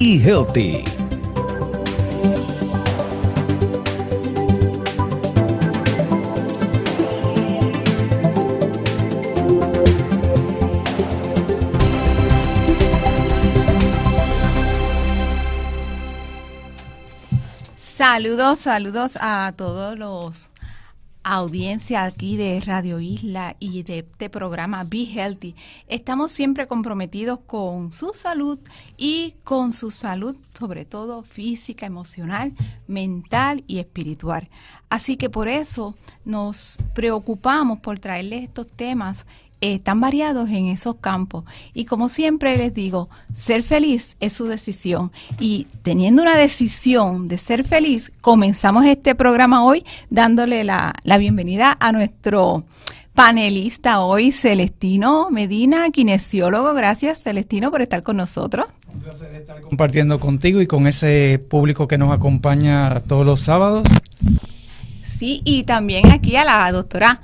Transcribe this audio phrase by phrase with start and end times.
[0.00, 0.84] y Healthy.
[17.76, 20.50] Saludos, saludos a todos los
[21.22, 25.54] audiencia aquí de Radio Isla y de este programa Be Healthy.
[25.88, 28.58] Estamos siempre comprometidos con su salud
[28.96, 32.54] y con su salud, sobre todo física, emocional,
[32.86, 34.48] mental y espiritual.
[34.90, 39.26] Así que por eso nos preocupamos por traerles estos temas
[39.60, 41.44] están variados en esos campos.
[41.74, 45.12] Y como siempre les digo, ser feliz es su decisión.
[45.38, 51.76] Y teniendo una decisión de ser feliz, comenzamos este programa hoy dándole la, la bienvenida
[51.78, 52.64] a nuestro
[53.18, 56.72] panelista hoy, Celestino Medina, kinesiólogo.
[56.72, 58.68] Gracias, Celestino, por estar con nosotros.
[58.94, 63.88] Un placer estar compartiendo contigo y con ese público que nos acompaña todos los sábados.
[65.02, 67.18] Sí, y también aquí a la doctora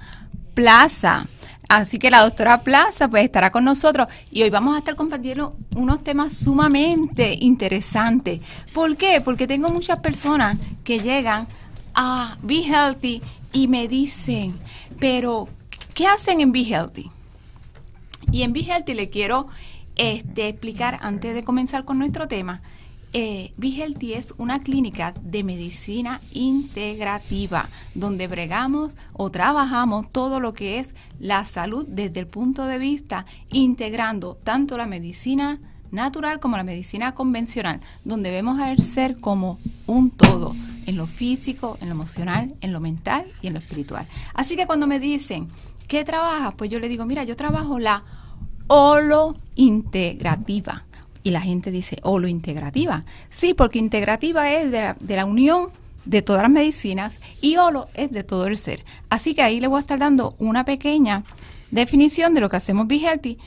[0.54, 1.28] Plaza.
[1.68, 5.56] Así que la doctora Plaza pues estará con nosotros y hoy vamos a estar compartiendo
[5.74, 8.40] unos temas sumamente interesantes.
[8.72, 9.20] ¿Por qué?
[9.20, 11.46] Porque tengo muchas personas que llegan
[11.94, 14.56] a Be Healthy y me dicen,
[15.00, 15.48] pero
[15.94, 17.10] ¿qué hacen en Be Healthy?
[18.30, 19.48] Y en Be Healthy le quiero
[19.96, 22.62] este, explicar antes de comenzar con nuestro tema
[23.14, 23.52] eh,
[24.00, 31.44] es una clínica de medicina integrativa donde bregamos o trabajamos todo lo que es la
[31.44, 35.60] salud desde el punto de vista integrando tanto la medicina
[35.92, 40.52] natural como la medicina convencional, donde vemos al ser como un todo,
[40.86, 44.08] en lo físico, en lo emocional, en lo mental y en lo espiritual.
[44.34, 45.48] Así que cuando me dicen,
[45.86, 46.54] ¿qué trabajas?
[46.56, 48.02] Pues yo le digo, mira, yo trabajo la
[48.66, 50.84] holo integrativa
[51.24, 53.02] y la gente dice, oh, lo integrativa.
[53.30, 55.70] Sí, porque integrativa es de la, unión
[56.04, 58.84] de todas las medicinas y holo es de todo el ser.
[59.08, 61.24] Así que ahí le voy a estar dando una pequeña
[61.70, 63.38] definición de lo que hacemos Be Healthy.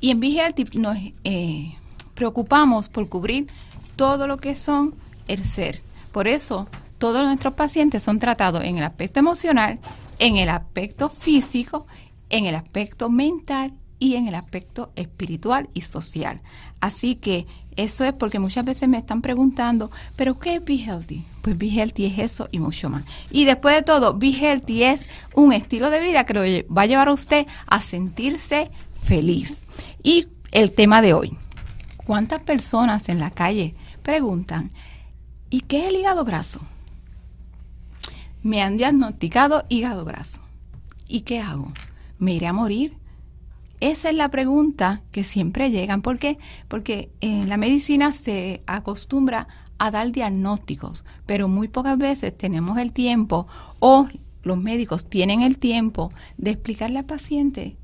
[0.00, 1.74] Y en Be Healthy nos eh,
[2.14, 3.48] preocupamos por cubrir
[3.96, 4.94] todo lo que son
[5.26, 5.82] el ser.
[6.12, 9.80] Por eso todos nuestros pacientes son tratados en el aspecto emocional,
[10.20, 11.86] en el aspecto físico,
[12.30, 16.40] en el aspecto mental y en el aspecto espiritual y social.
[16.80, 17.46] Así que
[17.76, 21.24] eso es porque muchas veces me están preguntando, ¿pero qué es Be Healthy?
[21.42, 23.04] Pues Be Healthy es eso y mucho más.
[23.30, 27.08] Y después de todo, Be Healthy es un estilo de vida que va a llevar
[27.08, 29.62] a usted a sentirse feliz.
[30.02, 31.36] Y el tema de hoy,
[32.04, 34.70] ¿cuántas personas en la calle preguntan,
[35.50, 36.60] ¿y qué es el hígado graso?
[38.42, 40.40] Me han diagnosticado hígado graso.
[41.08, 41.70] ¿Y qué hago?
[42.18, 42.96] ¿Me iré a morir?
[43.80, 46.02] Esa es la pregunta que siempre llegan.
[46.02, 46.38] ¿Por qué?
[46.68, 49.48] Porque en la medicina se acostumbra
[49.78, 53.46] a dar diagnósticos, pero muy pocas veces tenemos el tiempo
[53.78, 54.08] o
[54.42, 57.76] los médicos tienen el tiempo de explicarle al paciente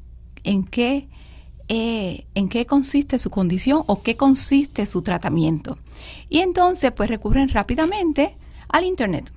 [0.45, 1.09] en qué,
[1.69, 5.77] eh, en qué consiste su condición o qué consiste su tratamiento.
[6.31, 8.37] Y entonces pues recurren rápidamente
[8.69, 9.33] al Internet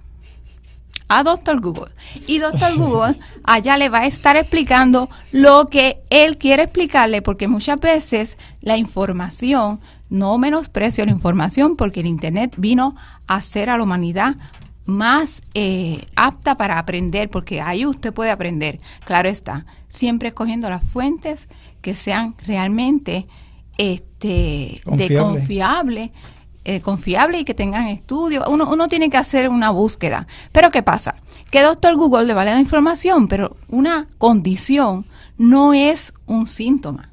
[1.07, 1.91] a Doctor Google.
[2.27, 7.47] Y Doctor Google allá le va a estar explicando lo que él quiere explicarle, porque
[7.47, 9.79] muchas veces la información,
[10.09, 12.95] no menosprecio la información, porque el Internet vino
[13.27, 14.35] a hacer a la humanidad
[14.85, 18.79] más eh, apta para aprender, porque ahí usted puede aprender.
[19.03, 21.47] Claro está, siempre escogiendo las fuentes
[21.81, 23.27] que sean realmente
[23.77, 26.11] este, de confiable
[26.67, 28.43] eh, confiable y que tengan estudios.
[28.47, 30.25] Uno, uno tiene que hacer una búsqueda.
[30.51, 31.13] Pero ¿qué pasa?
[31.51, 35.05] Que doctor Google le vale la información, pero una condición
[35.37, 37.11] no es un síntoma.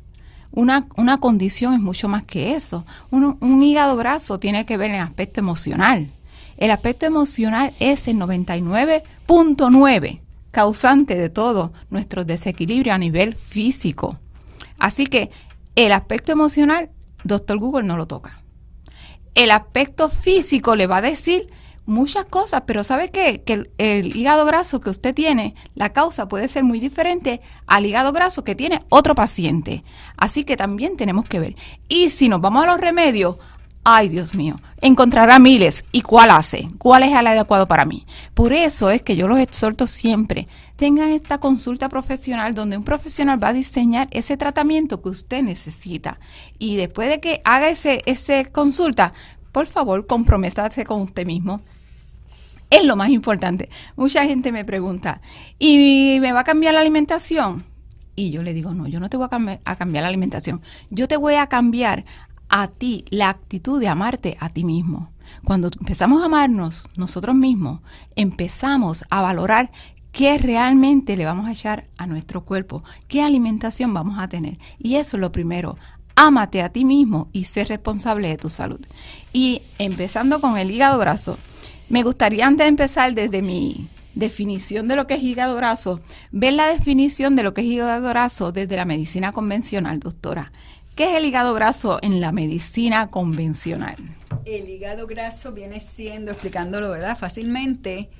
[0.52, 2.86] Una, una condición es mucho más que eso.
[3.10, 6.08] Un, un hígado graso tiene que ver en el aspecto emocional.
[6.56, 10.20] El aspecto emocional es el 99.9
[10.50, 14.18] causante de todo nuestro desequilibrio a nivel físico.
[14.78, 15.30] Así que
[15.76, 16.88] el aspecto emocional,
[17.22, 18.41] doctor Google no lo toca
[19.34, 21.48] el aspecto físico le va a decir
[21.86, 23.42] muchas cosas, pero ¿sabe qué?
[23.42, 28.12] Que el, hígado graso que usted tiene, la causa puede ser muy diferente al hígado
[28.12, 29.84] graso que tiene otro paciente.
[30.16, 31.56] Así que también tenemos que ver.
[31.88, 33.36] Y si nos vamos a los remedios,
[33.84, 35.84] ay Dios mío, encontrará miles.
[35.92, 36.68] ¿Y cuál hace?
[36.78, 38.06] ¿Cuál es el adecuado para mí?
[38.34, 40.46] Por eso es que yo los exhorto siempre,
[40.82, 46.18] tengan esta consulta profesional donde un profesional va a diseñar ese tratamiento que usted necesita.
[46.58, 49.14] Y después de que haga ese, ese consulta,
[49.52, 51.60] por favor, comprométase con usted mismo.
[52.68, 53.68] Es lo más importante.
[53.94, 55.20] Mucha gente me pregunta,
[55.56, 57.64] ¿y me va a cambiar la alimentación?
[58.16, 60.62] Y yo le digo, no, yo no te voy a, a cambiar la alimentación.
[60.90, 62.04] Yo te voy a cambiar
[62.48, 65.12] a ti la actitud de amarte a ti mismo.
[65.44, 67.82] Cuando empezamos a amarnos nosotros mismos,
[68.16, 69.70] empezamos a valorar
[70.12, 74.58] qué realmente le vamos a echar a nuestro cuerpo, qué alimentación vamos a tener.
[74.78, 75.76] Y eso es lo primero.
[76.14, 78.80] Ámate a ti mismo y sé responsable de tu salud.
[79.32, 81.38] Y empezando con el hígado graso,
[81.88, 86.00] me gustaría antes de empezar desde mi definición de lo que es hígado graso,
[86.30, 90.52] ver la definición de lo que es hígado graso desde la medicina convencional, doctora.
[90.94, 93.96] ¿Qué es el hígado graso en la medicina convencional?
[94.44, 97.16] El hígado graso viene siendo, explicándolo, ¿verdad?
[97.16, 98.10] Fácilmente,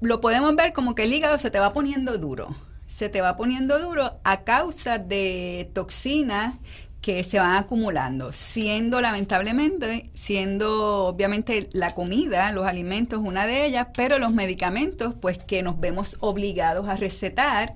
[0.00, 2.56] lo podemos ver como que el hígado se te va poniendo duro.
[2.86, 6.58] Se te va poniendo duro a causa de toxinas
[7.00, 13.88] que se van acumulando, siendo lamentablemente, siendo obviamente la comida, los alimentos una de ellas,
[13.94, 17.74] pero los medicamentos pues que nos vemos obligados a recetar,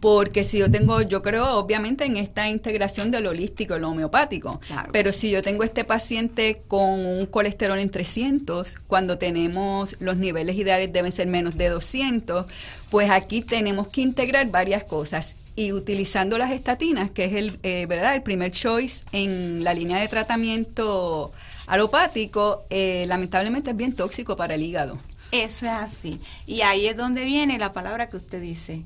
[0.00, 4.60] porque si yo tengo, yo creo obviamente en esta integración del holístico, lo homeopático,
[4.90, 10.56] pero si yo tengo este paciente con un colesterol en 300, cuando tenemos los niveles
[10.56, 12.46] ideales deben ser menos de 200,
[12.90, 17.86] pues aquí tenemos que integrar varias cosas y utilizando las estatinas, que es el, eh,
[17.88, 18.14] ¿verdad?
[18.14, 21.32] el primer choice en la línea de tratamiento
[21.66, 24.98] alopático, eh, lamentablemente es bien tóxico para el hígado.
[25.32, 26.20] Eso es así.
[26.46, 28.82] Y ahí es donde viene la palabra que usted dice,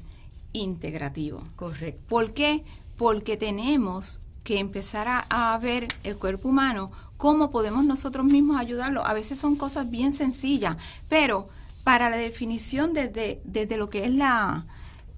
[0.52, 1.43] integrativo.
[1.56, 2.02] Correcto.
[2.08, 2.62] ¿Por qué?
[2.96, 9.05] Porque tenemos que empezar a, ver el cuerpo humano, cómo podemos nosotros mismos ayudarlo.
[9.05, 10.76] A veces son cosas bien sencillas,
[11.08, 11.49] pero
[11.84, 14.64] para la definición desde, desde lo que es la,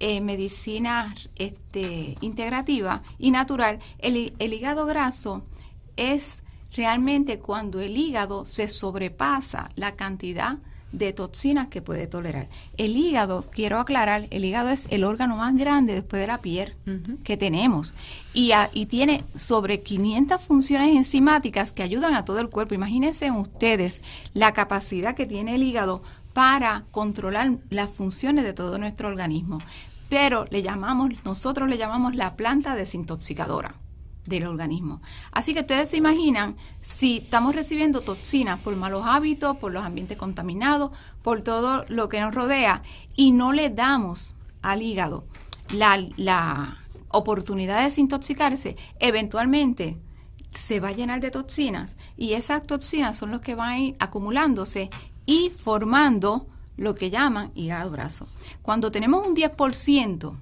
[0.05, 5.45] eh, medicina este, integrativa y natural, el, el hígado graso
[5.95, 10.57] es realmente cuando el hígado se sobrepasa la cantidad
[10.91, 12.49] de toxinas que puede tolerar.
[12.75, 16.75] El hígado, quiero aclarar, el hígado es el órgano más grande después de la piel
[17.23, 17.93] que tenemos
[18.33, 22.75] y, y, tiene sobre 500 funciones enzimáticas que ayudan a todo el cuerpo.
[22.75, 24.01] Imagínense ustedes
[24.33, 26.03] la capacidad que tiene el hígado
[26.33, 29.59] para controlar las funciones de todo nuestro organismo.
[30.13, 33.73] Pero le llamamos, nosotros le llamamos la planta desintoxicadora
[34.27, 35.01] del organismo.
[35.31, 40.15] Así que ustedes se imaginan si estamos recibiendo toxinas por malos hábitos, por los ambientes
[40.15, 40.91] contaminados,
[41.23, 42.83] por todo lo que nos rodea
[43.15, 45.23] y no le damos al hígado
[45.69, 46.77] la, la
[47.07, 49.97] oportunidad de desintoxicarse, eventualmente
[50.53, 54.91] se va a llenar de toxinas y esas toxinas son los que van acumulándose
[55.25, 58.27] y formando lo que llaman hígado graso.
[58.61, 60.35] Cuando tenemos un 10%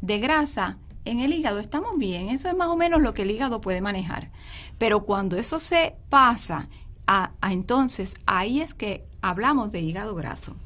[0.00, 3.30] de grasa en el hígado, estamos bien, eso es más o menos lo que el
[3.30, 4.30] hígado puede manejar.
[4.78, 6.68] Pero cuando eso se pasa,
[7.06, 10.56] a, entonces ahí es que hablamos de hígado graso.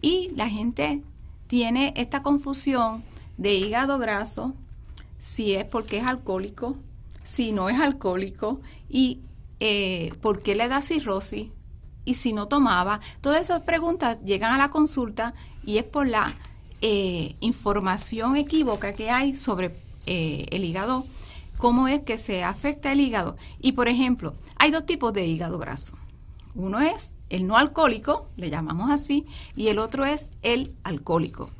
[0.00, 1.02] Y la gente
[1.46, 3.02] tiene esta confusión
[3.36, 4.54] de hígado graso,
[5.18, 6.76] si es porque es alcohólico,
[7.22, 9.20] si no es alcohólico y
[9.60, 11.48] eh, por qué le da cirrosis,
[12.04, 13.00] y si no tomaba.
[13.20, 15.34] Todas esas preguntas llegan a la consulta
[15.64, 16.36] y es por la
[16.80, 19.70] eh, información equívoca que hay sobre
[20.06, 21.06] eh, el hígado,
[21.56, 23.36] cómo es que se afecta el hígado.
[23.60, 25.94] Y por ejemplo, hay dos tipos de hígado graso.
[26.54, 29.24] Uno es el no alcohólico, le llamamos así,
[29.56, 31.50] y el otro es el alcohólico.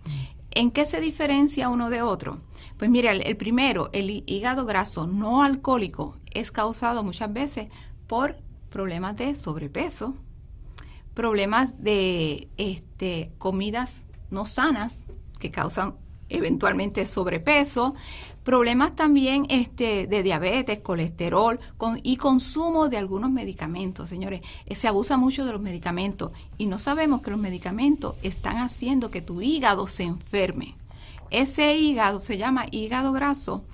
[0.52, 2.38] ¿En qué se diferencia uno de otro?
[2.76, 7.70] Pues mira, el primero, el hígado graso no alcohólico, es causado muchas veces
[8.06, 8.36] por
[8.70, 10.12] problemas de sobrepeso,
[11.14, 14.94] problemas de este, comidas no sanas
[15.38, 15.94] que causan
[16.28, 17.94] eventualmente sobrepeso,
[18.42, 21.58] problemas también este, de diabetes, colesterol
[22.02, 24.08] y consumo de algunos medicamentos.
[24.08, 28.58] Señores, eh, se abusa mucho de los medicamentos y no sabemos que los medicamentos están
[28.58, 30.76] haciendo que tu hígado se enferme.
[31.30, 33.64] Ese hígado se llama hígado graso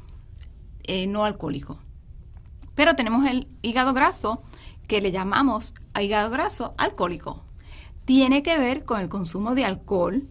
[0.84, 1.78] eh, no alcohólico.
[2.74, 4.42] Pero tenemos el hígado graso
[4.90, 7.44] que le llamamos hígado graso alcohólico.
[8.06, 10.26] Tiene que ver con el consumo de alcohol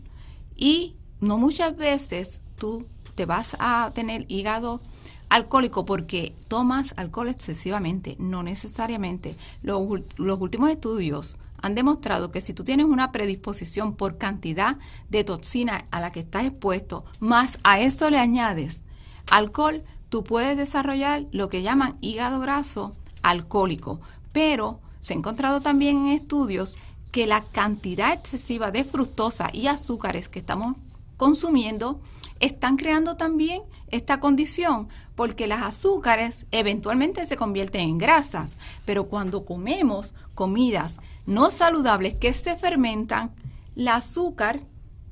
[0.54, 2.86] y no muchas veces tú
[3.16, 4.82] te vas a tener hígado
[5.30, 9.38] alcohólico porque tomas alcohol excesivamente, no necesariamente.
[9.62, 9.80] Los,
[10.20, 14.76] últimos estudios han demostrado que si tú tienes una predisposición por cantidad
[15.10, 18.84] de toxina a la que estás expuesto, más a eso le añades
[19.32, 24.02] alcohol, tú puedes desarrollar lo que llaman hígado graso alcohólico.
[24.32, 26.78] Pero se ha encontrado también en estudios
[27.12, 30.76] que la cantidad excesiva de fructosa y azúcares que estamos
[31.18, 32.00] consumiendo
[32.40, 39.44] están creando también esta condición, porque las azúcares eventualmente se convierten en grasas, pero cuando
[39.44, 43.32] comemos comidas no saludables que se fermentan,
[43.76, 44.62] el azúcar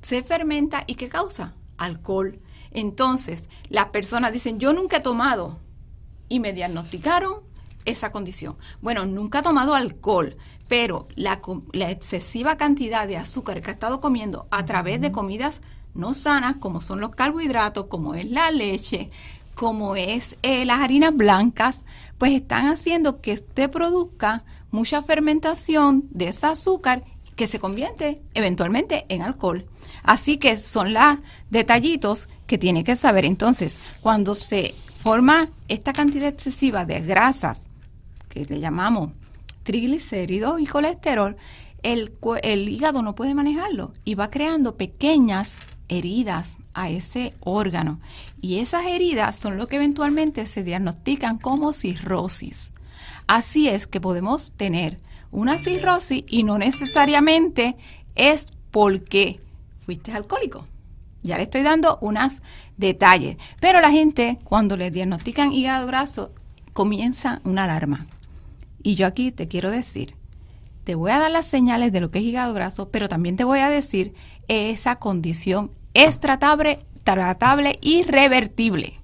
[0.01, 1.53] se fermenta y ¿qué causa?
[1.77, 2.39] Alcohol.
[2.71, 5.57] Entonces, las personas dicen, yo nunca he tomado
[6.29, 7.46] y me diagnosticaron
[7.87, 8.55] esa condición?
[8.81, 11.41] Bueno, nunca ha tomado alcohol, pero la,
[11.73, 15.61] la excesiva cantidad de azúcar que ha estado comiendo a través de comidas
[15.95, 19.09] no sanas, como son los carbohidratos, como es la leche,
[19.55, 21.85] como es eh, las harinas blancas,
[22.19, 27.01] pues están haciendo que usted produzca mucha fermentación de ese azúcar
[27.35, 29.65] que se convierte eventualmente en alcohol.
[30.03, 31.17] Así que son los
[31.49, 33.25] detallitos que tiene que saber.
[33.25, 37.67] Entonces, cuando se forma esta cantidad excesiva de grasas,
[38.29, 39.11] que le llamamos
[39.63, 41.35] triglicéridos y colesterol,
[41.83, 45.57] el, el hígado no puede manejarlo y va creando pequeñas
[45.89, 47.99] heridas a ese órgano.
[48.41, 52.71] Y esas heridas son lo que eventualmente se diagnostican como cirrosis.
[53.27, 54.99] Así es que podemos tener
[55.31, 57.75] una cirrosis y no necesariamente
[58.15, 59.41] es porque
[59.79, 60.65] fuiste alcohólico.
[61.23, 62.41] Ya le estoy dando unos
[62.77, 63.37] detalles.
[63.59, 66.31] Pero la gente, cuando le diagnostican hígado graso,
[66.73, 68.05] comienza una alarma.
[68.81, 70.15] Y yo aquí te quiero decir,
[70.83, 73.43] te voy a dar las señales de lo que es hígado graso, pero también te
[73.43, 74.13] voy a decir
[74.47, 78.99] esa condición es tratable, tratable y revertible.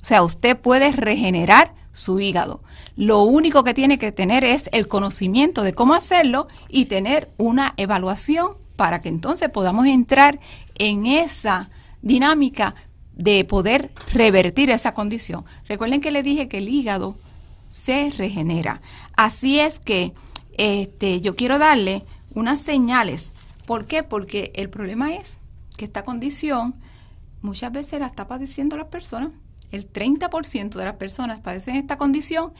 [0.00, 2.62] O sea, usted puede regenerar su hígado.
[2.96, 7.74] Lo único que tiene que tener es el conocimiento de cómo hacerlo y tener una
[7.76, 10.40] evaluación para que entonces podamos entrar
[10.76, 11.68] en esa
[12.02, 12.74] dinámica
[13.14, 15.44] de poder revertir esa condición.
[15.68, 17.16] Recuerden que le dije que el hígado
[17.68, 18.80] se regenera.
[19.20, 20.14] Así es que
[20.56, 23.34] este, yo quiero darle unas señales.
[23.66, 24.02] ¿Por qué?
[24.02, 25.36] Porque el problema es
[25.76, 26.74] que esta condición
[27.42, 29.32] muchas veces la está padeciendo las personas.
[29.72, 32.54] El 30% de las personas padecen esta condición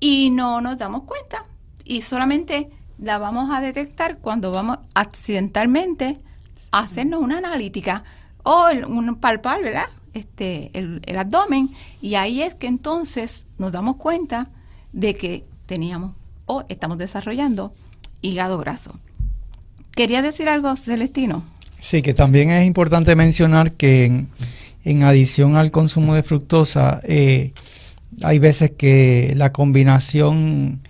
[0.00, 1.44] y no nos damos cuenta.
[1.84, 6.18] Y solamente la vamos a detectar cuando vamos accidentalmente
[6.72, 8.02] a hacernos una analítica
[8.42, 9.90] o un palpar, ¿verdad?
[10.12, 11.68] Este, el, el abdomen.
[12.02, 14.50] Y ahí es que entonces nos damos cuenta
[14.92, 16.14] de que teníamos
[16.46, 17.72] o estamos desarrollando
[18.20, 18.98] hígado graso.
[19.92, 21.44] ¿Quería decir algo, Celestino?
[21.78, 24.26] Sí, que también es importante mencionar que
[24.84, 27.52] en, adición al consumo de fructosa, eh,
[28.22, 30.80] hay veces que la combinación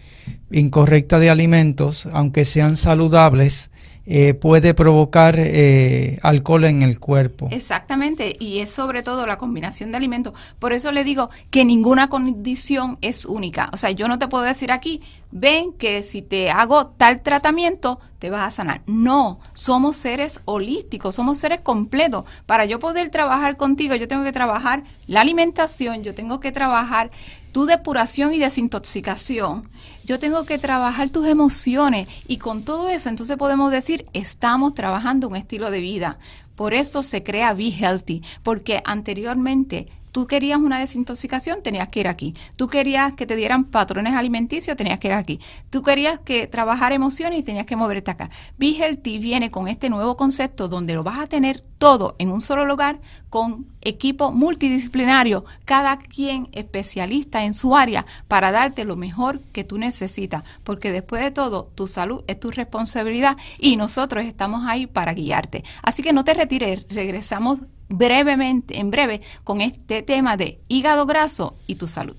[0.50, 3.71] incorrecta de alimentos, aunque sean saludables,
[4.06, 7.49] eh, puede provocar eh, alcohol en el cuerpo.
[7.50, 10.34] Exactamente, y es sobre todo la combinación de alimentos.
[10.58, 13.70] Por eso le digo que ninguna condición es única.
[13.73, 17.99] O sea, yo no te puedo decir aquí, ven que si te hago tal tratamiento,
[18.18, 18.82] te vas a sanar.
[18.87, 22.25] No, somos seres holísticos, somos seres completos.
[22.46, 27.11] Para yo poder trabajar contigo, yo tengo que trabajar la alimentación, yo tengo que trabajar
[27.52, 29.68] tu depuración y desintoxicación.
[30.04, 35.28] Yo tengo que trabajar tus emociones y con todo eso entonces podemos decir, estamos trabajando
[35.28, 36.18] un estilo de vida.
[36.56, 42.06] Por eso se crea Be Healthy, porque anteriormente Tú querías una desintoxicación, tenías que ir
[42.06, 42.37] aquí.
[42.54, 45.40] Tú querías que te dieran patrones alimenticios, tenías que ir aquí.
[45.71, 48.28] Tú querías que trabajar emociones y tenías que moverte acá.
[48.56, 52.40] Be Healthy viene con este nuevo concepto donde lo vas a tener todo en un
[52.40, 59.40] solo lugar con equipo multidisciplinario, cada quien especialista en su área para darte lo mejor
[59.52, 64.62] que tú necesitas, porque después de todo, tu salud es tu responsabilidad y nosotros estamos
[64.64, 65.64] ahí para guiarte.
[65.83, 71.56] Así que no te retires, regresamos brevemente, en breve, con este tema de hígado graso
[71.66, 72.16] y tu salud.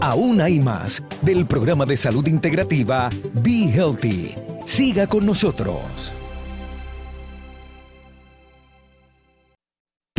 [0.00, 4.34] Aún hay más del programa de salud integrativa Be Healthy.
[4.64, 6.12] Siga con nosotros.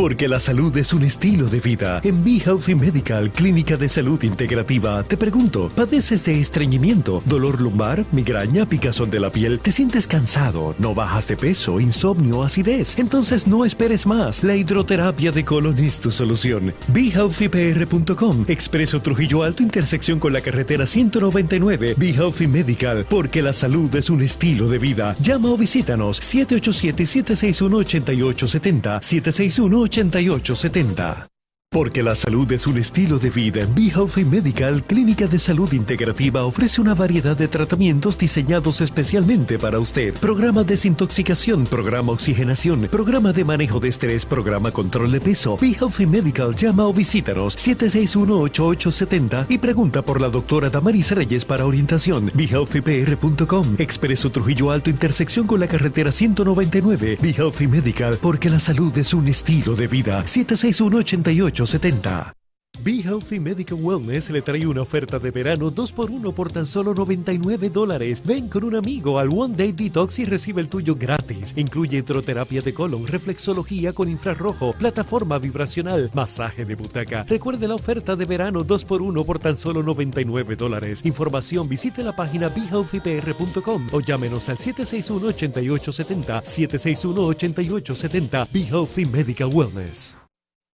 [0.04, 2.02] Porque la salud es un estilo de vida.
[2.04, 8.04] En Be Healthy Medical, Clínica de Salud Integrativa, te pregunto, ¿padeces de estreñimiento, dolor lumbar,
[8.12, 9.62] migraña, picazón de la piel?
[9.62, 10.76] ¿Te sientes cansado?
[10.78, 13.00] ¿No bajas de peso, insomnio, acidez?
[13.00, 14.44] Entonces no esperes más.
[14.44, 16.74] La hidroterapia de colon es tu solución.
[16.90, 21.96] BeHealthyPR.com, Expreso Trujillo Alto, intersección con la carretera 199.
[21.96, 25.16] Be Healthy Medical, porque la salud es un estilo de vida.
[25.22, 29.93] Llama o visítanos 787-761-8870, 761 8870.
[29.94, 31.33] 8870.
[31.74, 36.46] Porque la salud es un estilo de vida, Be Healthy Medical, Clínica de Salud Integrativa,
[36.46, 40.14] ofrece una variedad de tratamientos diseñados especialmente para usted.
[40.14, 45.58] Programa desintoxicación, programa oxigenación, programa de manejo de estrés, programa control de peso.
[45.60, 51.66] Be Healthy Medical, llama o visítanos 761-8870 y pregunta por la doctora Damaris Reyes para
[51.66, 52.30] orientación.
[52.36, 57.18] BeHealthyPR.com, Expreso Trujillo Alto, intersección con la carretera 199.
[57.20, 60.28] Be Healthy Medical, porque la salud es un estilo de vida.
[60.28, 62.34] 761 88 70
[62.82, 67.70] Be Healthy Medical Wellness le trae una oferta de verano 2x1 por tan solo 99
[67.70, 68.22] dólares.
[68.26, 71.54] Ven con un amigo al One Day Detox y recibe el tuyo gratis.
[71.56, 77.24] Incluye hidroterapia de colon, reflexología con infrarrojo, plataforma vibracional, masaje de butaca.
[77.24, 81.02] Recuerde la oferta de verano 2x1 por tan solo 99 dólares.
[81.06, 86.44] Información visite la página BeHealthyPR.com o llámenos al 761-8870.
[86.44, 88.50] 761-8870.
[88.52, 90.18] Be Healthy Medical Wellness.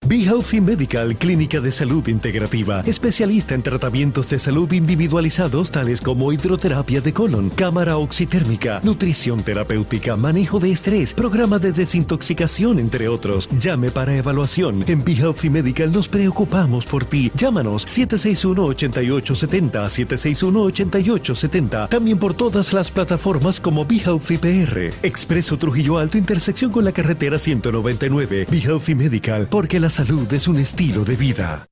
[0.08, 6.32] Be Healthy Medical, clínica de salud integrativa, especialista en tratamientos de salud individualizados tales como
[6.32, 13.50] hidroterapia de colon, cámara oxitérmica, nutrición terapéutica, manejo de estrés, programa de desintoxicación, entre otros.
[13.60, 14.86] Llame para evaluación.
[14.88, 17.30] En Be Healthy Medical nos preocupamos por ti.
[17.36, 21.90] Llámanos 761-8870, 761-8870.
[21.90, 24.94] También por todas las plataformas como Be Healthy PR.
[25.04, 28.48] Expreso Trujillo Alto, intersección con la carretera 199.
[28.50, 31.68] Be Healthy Medical, porque la salud es un estilo de vida.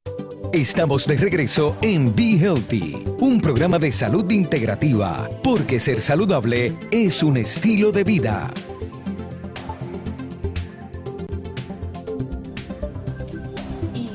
[0.51, 7.22] Estamos de regreso en Be Healthy, un programa de salud integrativa, porque ser saludable es
[7.22, 8.51] un estilo de vida.
[13.94, 14.10] Y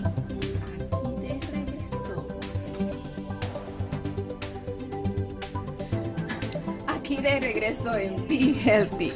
[0.89, 2.27] aquí de regreso.
[6.89, 9.13] Aquí de regreso en Be Healthy.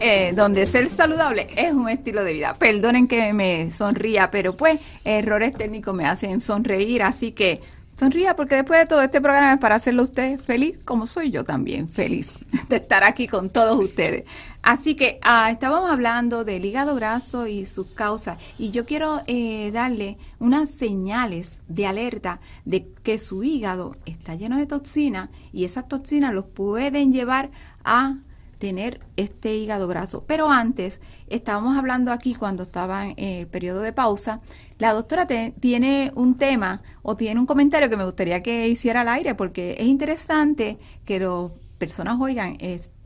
[0.00, 2.54] Eh, donde ser saludable es un estilo de vida.
[2.58, 7.60] Perdonen que me sonría, pero pues errores técnicos me hacen sonreír, así que
[7.96, 11.44] sonría porque después de todo este programa es para hacerlo usted feliz, como soy yo
[11.44, 14.24] también feliz de estar aquí con todos ustedes.
[14.62, 19.70] Así que ah, estábamos hablando del hígado graso y sus causas y yo quiero eh,
[19.72, 25.86] darle unas señales de alerta de que su hígado está lleno de toxinas y esas
[25.86, 27.50] toxinas los pueden llevar
[27.84, 28.16] a
[28.64, 30.24] tener este hígado graso.
[30.26, 34.40] Pero antes, estábamos hablando aquí cuando estaba en el periodo de pausa,
[34.78, 39.02] la doctora te- tiene un tema o tiene un comentario que me gustaría que hiciera
[39.02, 42.56] al aire porque es interesante que las personas oigan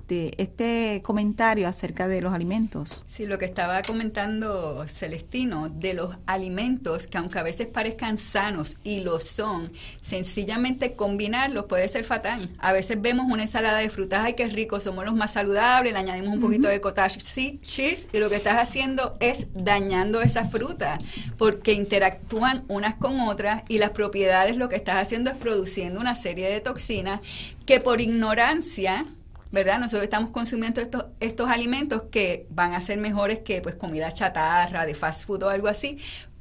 [0.09, 3.05] este, este comentario acerca de los alimentos.
[3.07, 8.79] Sí, lo que estaba comentando Celestino, de los alimentos que aunque a veces parezcan sanos
[8.85, 12.49] y lo son, sencillamente combinarlos puede ser fatal.
[12.59, 15.99] A veces vemos una ensalada de frutas, ay, qué rico, somos los más saludables, le
[15.99, 20.47] añadimos un poquito de cottage sí, cheese y lo que estás haciendo es dañando esa
[20.47, 20.99] fruta
[21.37, 26.15] porque interactúan unas con otras y las propiedades lo que estás haciendo es produciendo una
[26.15, 27.21] serie de toxinas
[27.67, 29.05] que por ignorancia
[29.51, 29.79] ¿verdad?
[29.79, 34.87] Nosotros estamos consumiendo estos, estos alimentos que van a ser mejores que pues comida chatarra,
[34.87, 35.99] de fast food o algo así,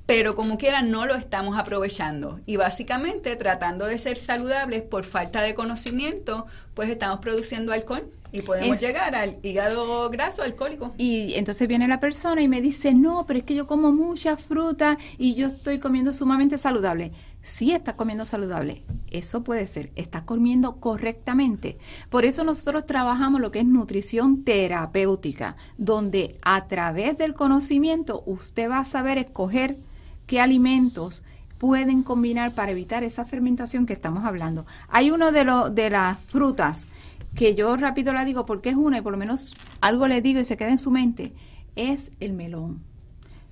[0.07, 5.41] pero como quiera no lo estamos aprovechando y básicamente tratando de ser saludables por falta
[5.41, 10.93] de conocimiento, pues estamos produciendo alcohol y podemos Es- llegar al hígado graso alcohólico.
[10.97, 14.37] Y entonces viene la persona y me dice, no, pero es que yo como mucha
[14.37, 17.11] fruta y yo estoy comiendo sumamente saludable.
[17.41, 21.77] Sí está comiendo saludable, eso puede ser, está comiendo correctamente.
[22.09, 28.69] Por eso nosotros trabajamos lo que es nutrición terapéutica, donde a través del conocimiento usted
[28.69, 29.77] va a saber escoger
[30.25, 31.23] qué alimentos
[31.57, 34.65] pueden combinar para evitar esa fermentación que estamos hablando.
[34.89, 36.85] Hay uno de, los de las frutas
[37.35, 40.39] que yo rápido la digo porque es una y por lo menos algo le digo
[40.39, 41.33] y se queda en su mente,
[41.75, 42.81] es el melón.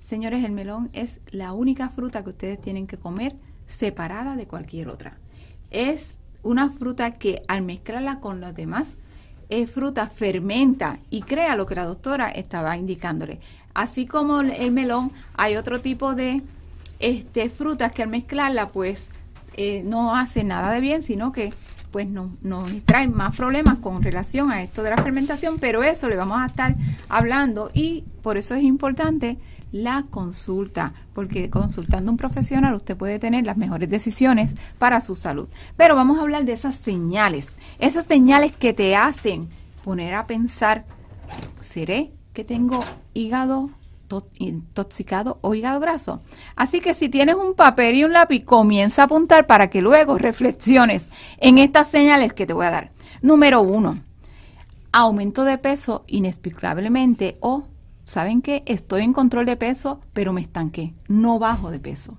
[0.00, 3.36] Señores, el melón es la única fruta que ustedes tienen que comer
[3.66, 5.16] separada de cualquier otra.
[5.70, 8.96] Es una fruta que al mezclarla con los demás
[9.48, 13.38] eh, fruta fermenta y crea lo que la doctora estaba indicándole.
[13.74, 16.42] Así como el- el melón, hay otro tipo de
[16.98, 19.08] este, frutas que al mezclarla pues
[19.56, 21.52] eh, no hace nada de bien, sino que
[21.96, 26.10] pues no- nos trae más problemas con relación a esto de la fermentación, pero eso
[26.10, 26.76] le vamos a estar
[27.08, 29.38] hablando y por eso es importante
[29.72, 35.14] la consulta, porque consultando a un profesional usted puede tener las mejores decisiones para su
[35.14, 35.48] salud.
[35.78, 39.48] Pero vamos a hablar de esas señales, esas señales que te hacen
[39.82, 40.84] poner a pensar,
[41.62, 42.80] ¿seré que tengo
[43.14, 43.70] hígado
[44.38, 46.20] intoxicado o hígado graso?
[46.54, 50.18] Así que si tienes un papel y un lápiz, comienza a apuntar para que luego
[50.18, 52.92] reflexiones en estas señales que te voy a dar.
[53.22, 53.98] Número uno,
[54.92, 57.64] aumento de peso inexplicablemente o,
[58.04, 58.62] ¿saben qué?
[58.66, 62.16] Estoy en control de peso, pero me estanqué, no bajo de peso.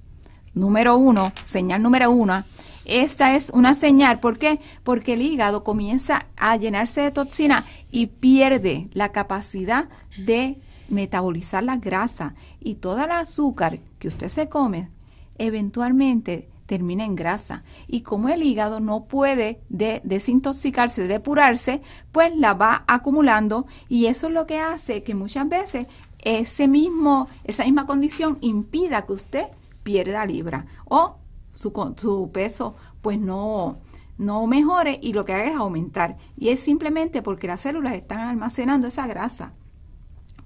[0.54, 2.44] Número uno, señal número uno,
[2.88, 4.62] esta es una señal, ¿por qué?
[4.84, 10.58] Porque el hígado comienza a llenarse de toxina y pierde la capacidad de
[10.90, 14.90] metabolizar la grasa y toda el azúcar que usted se come
[15.38, 17.64] eventualmente termina en grasa.
[17.88, 24.28] Y como el hígado no puede de- desintoxicarse, depurarse, pues la va acumulando y eso
[24.28, 25.88] es lo que hace que muchas veces
[26.20, 29.46] ese mismo, esa misma condición impida que usted
[29.84, 31.18] pierda libra o
[31.54, 33.78] su, su peso pues no,
[34.18, 36.18] no mejore y lo que haga es aumentar.
[36.36, 39.54] Y es simplemente porque las células están almacenando esa grasa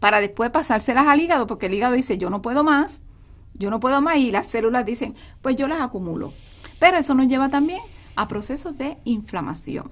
[0.02, 3.04] para después pasárselas al hígado, porque el hígado dice, yo no puedo más,
[3.54, 6.34] yo no puedo más, y las células dicen, pues yo las acumulo.
[6.80, 7.80] Pero eso nos lleva también
[8.16, 9.92] a procesos de inflamación.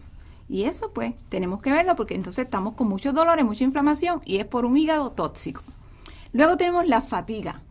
[0.50, 4.38] Y eso pues tenemos que verlo porque entonces estamos con muchos dolores, mucha inflamación y
[4.38, 5.62] es por un hígado tóxico.
[6.34, 7.62] Luego tenemos la fatiga.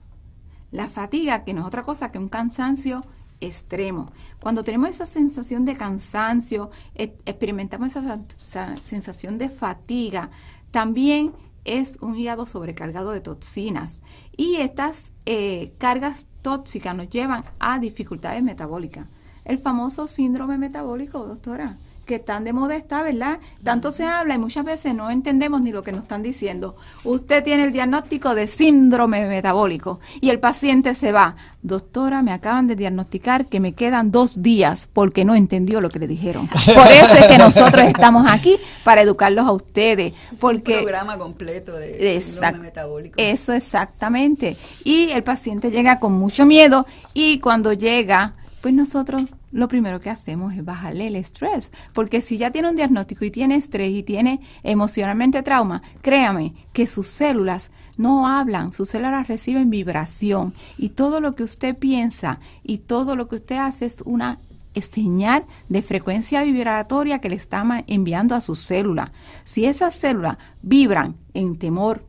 [0.70, 3.04] La fatiga que no es otra cosa que un cansancio
[3.40, 4.12] extremo.
[4.38, 10.30] Cuando tenemos esa sensación de cansancio, experimentamos esa, esa sensación de fatiga,
[10.70, 11.32] también
[11.68, 14.00] es un hígado sobrecargado de toxinas
[14.36, 19.08] y estas eh, cargas tóxicas nos llevan a dificultades metabólicas.
[19.44, 21.76] El famoso síndrome metabólico, doctora
[22.08, 23.38] que tan de moda está, ¿verdad?
[23.62, 26.74] Tanto se habla y muchas veces no entendemos ni lo que nos están diciendo.
[27.04, 31.36] Usted tiene el diagnóstico de síndrome metabólico y el paciente se va.
[31.60, 35.98] Doctora, me acaban de diagnosticar que me quedan dos días porque no entendió lo que
[35.98, 36.48] le dijeron.
[36.48, 40.14] Por eso es que nosotros estamos aquí para educarlos a ustedes.
[40.40, 43.16] Porque, un programa completo de síndrome metabólico.
[43.18, 44.56] Eso exactamente.
[44.82, 50.10] Y el paciente llega con mucho miedo y cuando llega, pues nosotros lo primero que
[50.10, 54.02] hacemos es bajarle el estrés, porque si ya tiene un diagnóstico y tiene estrés y
[54.02, 61.20] tiene emocionalmente trauma, créame que sus células no hablan, sus células reciben vibración y todo
[61.20, 64.38] lo que usted piensa y todo lo que usted hace es una
[64.80, 69.10] señal de frecuencia vibratoria que le está enviando a su célula.
[69.44, 72.06] Si esas células vibran en temor,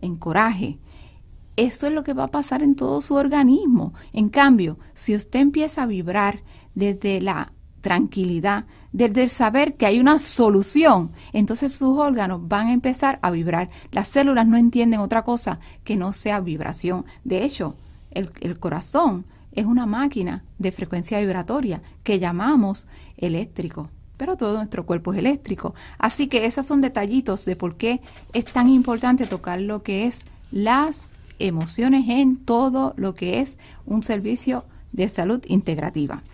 [0.00, 0.78] en coraje,
[1.56, 3.92] eso es lo que va a pasar en todo su organismo.
[4.12, 6.42] En cambio, si usted empieza a vibrar
[6.78, 12.72] desde la tranquilidad, desde el saber que hay una solución, entonces sus órganos van a
[12.72, 13.68] empezar a vibrar.
[13.90, 17.04] Las células no entienden otra cosa que no sea vibración.
[17.24, 17.74] De hecho,
[18.12, 22.86] el, corazón es una máquina de frecuencia vibratoria que llamamos
[23.16, 25.76] eléctrico pero todo nuestro cuerpo es eléctrico.
[25.96, 28.00] Así que esos son detallitos de por qué
[28.32, 34.02] es tan importante tocar lo que es las emociones en todo lo que es un
[34.02, 36.24] servicio de salud integrativa.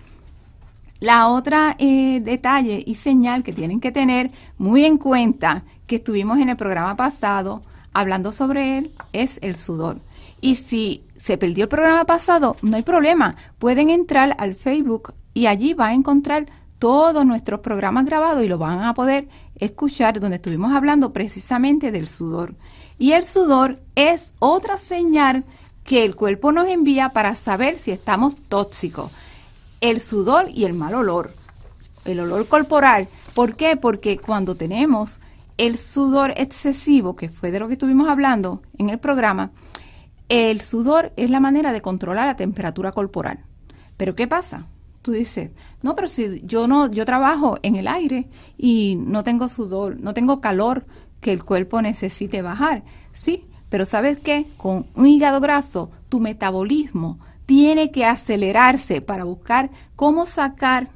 [1.05, 6.39] La otra eh, detalle y señal que tienen que tener muy en cuenta, que estuvimos
[6.39, 7.61] en el programa pasado
[7.93, 9.99] hablando sobre él, es el sudor.
[10.41, 13.37] Y si se perdió el programa pasado, no hay problema.
[13.59, 16.47] Pueden entrar al Facebook y allí va a encontrar
[16.79, 22.09] todos nuestros programas grabados y lo van a poder escuchar donde estuvimos hablando precisamente del
[22.09, 22.55] sudor.
[22.99, 25.45] Y el sudor es otra señal
[25.85, 29.11] que el cuerpo nos envía para saber si estamos tóxicos
[29.85, 31.35] el sudor y el mal olor,
[32.07, 33.07] el olor corporal.
[33.35, 33.77] ¿Por qué?
[33.77, 35.21] Porque cuando tenemos
[35.59, 39.51] el sudor excesivo, que fue de lo que estuvimos hablando en el programa,
[40.31, 43.41] el sudor es la manera de controlar la temperatura corporal.
[43.99, 44.67] Pero ¿qué pasa?
[45.03, 45.51] Tú dices,
[45.83, 48.25] no, pero si yo no, yo trabajo en el aire
[48.57, 50.87] y no tengo sudor, no tengo calor
[51.21, 52.85] que el cuerpo necesite bajar.
[53.13, 54.47] Sí, pero ¿sabes qué?
[54.57, 60.91] Con un hígado graso, tu metabolismo tiene que acelerarse para buscar cómo sacar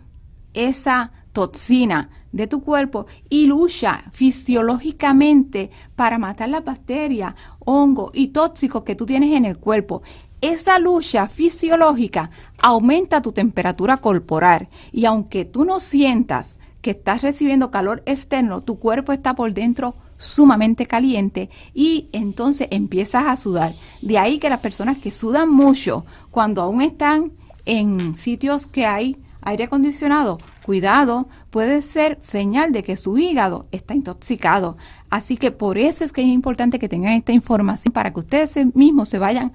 [0.54, 8.82] esa toxina de tu cuerpo y lucha fisiológicamente para matar las bacterias, hongos y tóxicos
[8.82, 10.02] que tú tienes en el cuerpo.
[10.40, 17.70] Esa lucha fisiológica aumenta tu temperatura corporal y aunque tú no sientas que estás recibiendo
[17.70, 23.72] calor externo, tu cuerpo está por dentro sumamente caliente y entonces empiezas a sudar.
[24.02, 26.04] De ahí que las personas que sudan mucho
[26.38, 27.32] cuando aún están
[27.66, 33.96] en sitios que hay aire acondicionado, cuidado, puede ser señal de que su hígado está
[33.96, 34.76] intoxicado.
[35.10, 38.56] Así que por eso es que es importante que tengan esta información para que ustedes
[38.76, 39.50] mismos se vayan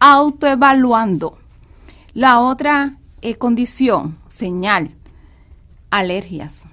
[0.00, 1.38] autoevaluando.
[2.14, 4.90] La otra eh, condición, señal,
[5.92, 6.64] alergias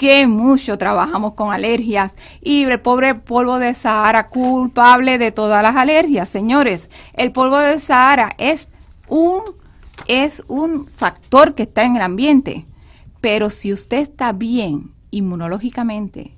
[0.00, 5.76] que mucho trabajamos con alergias y el pobre polvo de Sahara culpable de todas las
[5.76, 6.26] alergias.
[6.26, 8.70] Señores, el polvo de Sahara es
[9.08, 9.42] un,
[10.06, 12.64] es un factor que está en el ambiente,
[13.20, 16.34] pero si usted está bien inmunológicamente,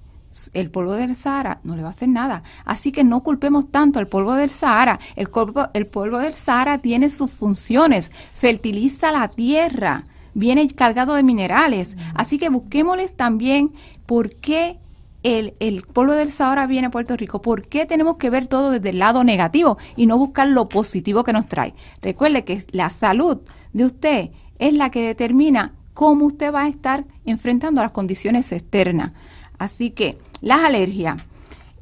[0.55, 2.43] el polvo del Sahara no le va a hacer nada.
[2.65, 4.99] Así que no culpemos tanto al polvo del Sahara.
[5.15, 5.29] El,
[5.75, 10.03] el polvo del Sahara tiene sus funciones, fertiliza la tierra,
[10.35, 11.97] viene cargado de minerales.
[12.15, 13.73] Así que busquémosles también
[14.07, 14.79] por qué
[15.23, 17.43] el, el, polvo del Sahara viene a Puerto Rico.
[17.43, 21.25] ¿Por qué tenemos que ver todo desde el lado negativo y no buscar lo positivo
[21.25, 21.75] que nos trae?
[22.01, 23.39] Recuerde que la salud
[23.73, 29.13] de usted es la que determina cómo usted va a estar enfrentando las condiciones externas.
[29.59, 31.19] Así que las alergias.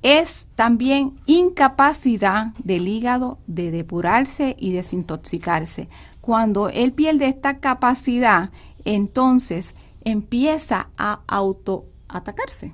[0.03, 5.89] es también incapacidad del hígado de depurarse y desintoxicarse.
[6.31, 8.51] Cuando él pierde esta capacidad,
[8.85, 12.73] entonces empieza a autoatacarse.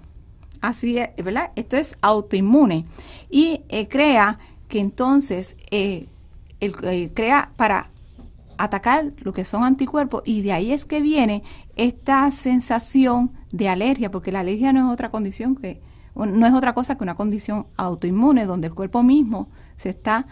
[0.60, 1.52] Así es, ¿verdad?
[1.56, 2.84] Esto es autoinmune
[3.30, 4.38] y eh, crea
[4.68, 6.06] que entonces eh,
[6.60, 7.88] eh, crea para
[8.58, 11.42] atacar lo que son anticuerpos y de ahí es que viene
[11.76, 15.80] esta sensación de alergia, porque la alergia no es otra condición que
[16.14, 20.26] no es otra cosa que una condición autoinmune donde el cuerpo mismo se está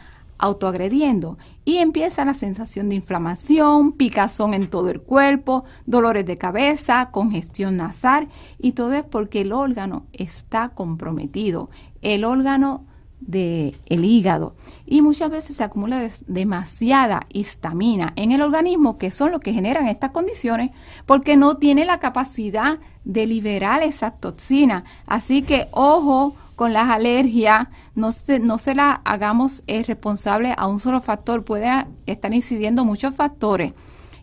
[0.45, 7.11] autoagrediendo y empieza la sensación de inflamación, picazón en todo el cuerpo, dolores de cabeza,
[7.11, 8.29] congestión nasal
[8.59, 11.71] y todo es porque el órgano está comprometido.
[12.03, 12.85] El órgano
[13.21, 14.55] del el hígado
[14.85, 19.89] y muchas veces se acumula demasiada histamina en el organismo que son los que generan
[19.89, 20.73] estas condiciones
[21.07, 27.69] porque no tiene la capacidad de liberar esas toxinas así que ojo con las alergias
[27.95, 32.85] no se, no se la hagamos eh, responsable a un solo factor puede estar incidiendo
[32.85, 33.73] muchos factores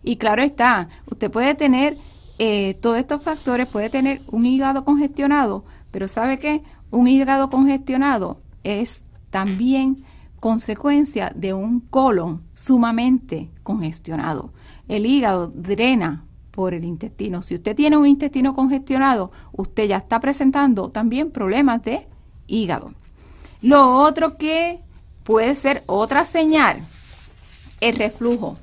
[0.04, 1.98] y claro está usted puede tener
[2.40, 8.42] eh, todos estos factores puede tener un hígado congestionado pero sabe qué un hígado congestionado
[8.64, 10.04] es también
[10.42, 14.52] consecuencia de un colon sumamente congestionado.
[14.88, 17.42] El hígado drena por el intestino.
[17.42, 22.08] Si usted tiene un intestino congestionado, usted ya está presentando también problemas de
[22.52, 22.94] hígado.
[23.62, 24.80] Lo otro que
[25.24, 26.82] puede ser otra señal,
[27.80, 28.58] el reflujo.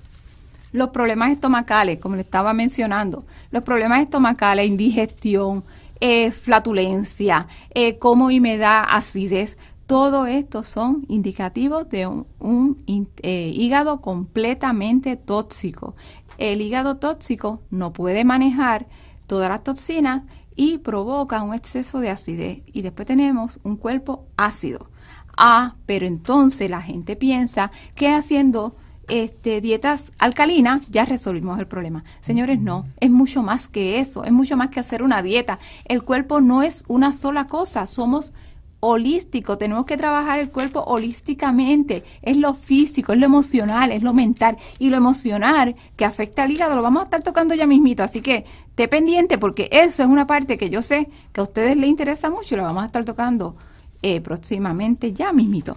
[0.73, 5.65] Los problemas estomacales, como le estaba mencionando, los problemas estomacales, indigestión,
[6.01, 12.77] eh, flatulencia, eh, como y me da acidez, todo esto son indicativos de un,
[13.23, 15.97] eh, hígado completamente tóxico.
[16.37, 18.87] El hígado tóxico no puede manejar
[19.27, 20.25] todas las toxinas
[20.59, 22.63] y provoca un exceso de acidez.
[22.67, 24.91] Y después tenemos un cuerpo ácido.
[25.37, 28.73] Ah, pero entonces la gente piensa que haciendo
[29.07, 32.03] este, dietas alcalinas ya resolvimos el problema.
[32.23, 35.61] Señores, no, es mucho más que eso, es mucho más que hacer una dieta.
[35.85, 38.33] El cuerpo no es una sola cosa, somos
[38.81, 44.15] holístico, tenemos que trabajar el cuerpo holísticamente, es lo físico, es lo emocional, es lo
[44.15, 48.05] mental y lo emocional que afecta al hígado lo vamos a estar tocando ya mismito,
[48.05, 51.77] así que esté pendiente porque eso es una parte que yo sé que a ustedes
[51.77, 53.57] les interesa mucho y lo vamos a estar tocando
[54.03, 55.77] eh, próximamente ya mismito.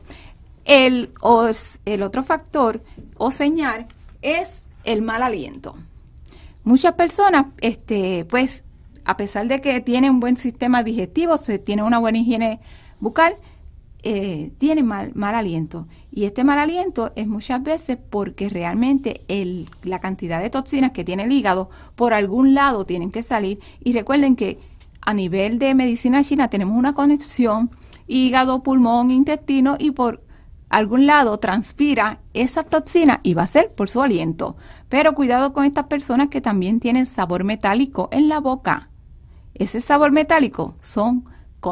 [0.63, 1.11] El,
[1.85, 2.83] el otro factor
[3.17, 3.87] o señal
[4.21, 5.75] es el mal aliento.
[6.63, 8.63] Muchas personas, este, pues,
[9.03, 12.59] a pesar de que tienen un buen sistema digestivo, se tiene una buena higiene
[13.01, 13.35] bucal
[14.03, 15.87] eh, tiene mal, mal aliento.
[16.11, 19.21] Y este mal aliento es muchas veces porque realmente
[19.83, 23.59] la cantidad de toxinas que tiene el hígado por algún lado tienen que salir.
[23.79, 24.59] Y recuerden que
[25.01, 27.69] a nivel de medicina china tenemos una conexión
[28.07, 30.23] hígado, pulmón, intestino y por
[30.69, 34.55] algún lado transpira esa toxina y va a ser por su aliento.
[34.89, 38.89] Pero cuidado con estas personas que también tienen sabor metálico en la boca.
[39.53, 41.25] Ese sabor metálico son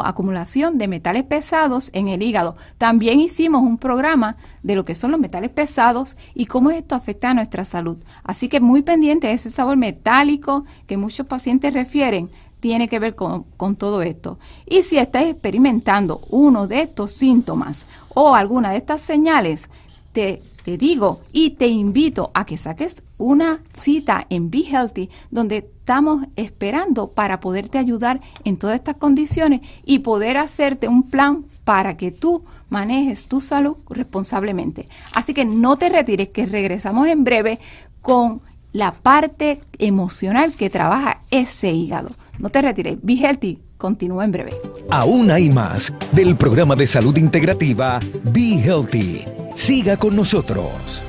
[0.04, 2.56] acumulación de metales pesados en el hígado.
[2.78, 7.32] También hicimos un programa de lo que son los metales pesados y cómo esto afecta
[7.32, 7.98] a nuestra salud.
[8.24, 13.16] Así que muy pendiente de ese sabor metálico que muchos pacientes refieren tiene que ver
[13.16, 14.38] con, con todo esto.
[14.66, 19.70] Y si estás experimentando uno de estos síntomas o alguna de estas señales,
[20.12, 25.62] te te digo y te invito a que saques una cita en Be Healthy donde
[25.90, 31.98] estamos esperando para poderte ayudar en todas estas condiciones y poder hacerte un plan para
[31.98, 34.88] que tú manejes tu salud responsablemente.
[35.14, 37.60] Así que no te retires, que regresamos en breve
[38.04, 42.12] con la parte emocional que trabaja ese hígado.
[42.38, 44.52] No te retires, Be Healthy continúa en breve.
[44.92, 49.26] Aún hay más del programa de salud integrativa Be Healthy.
[49.56, 51.02] Siga con nosotros.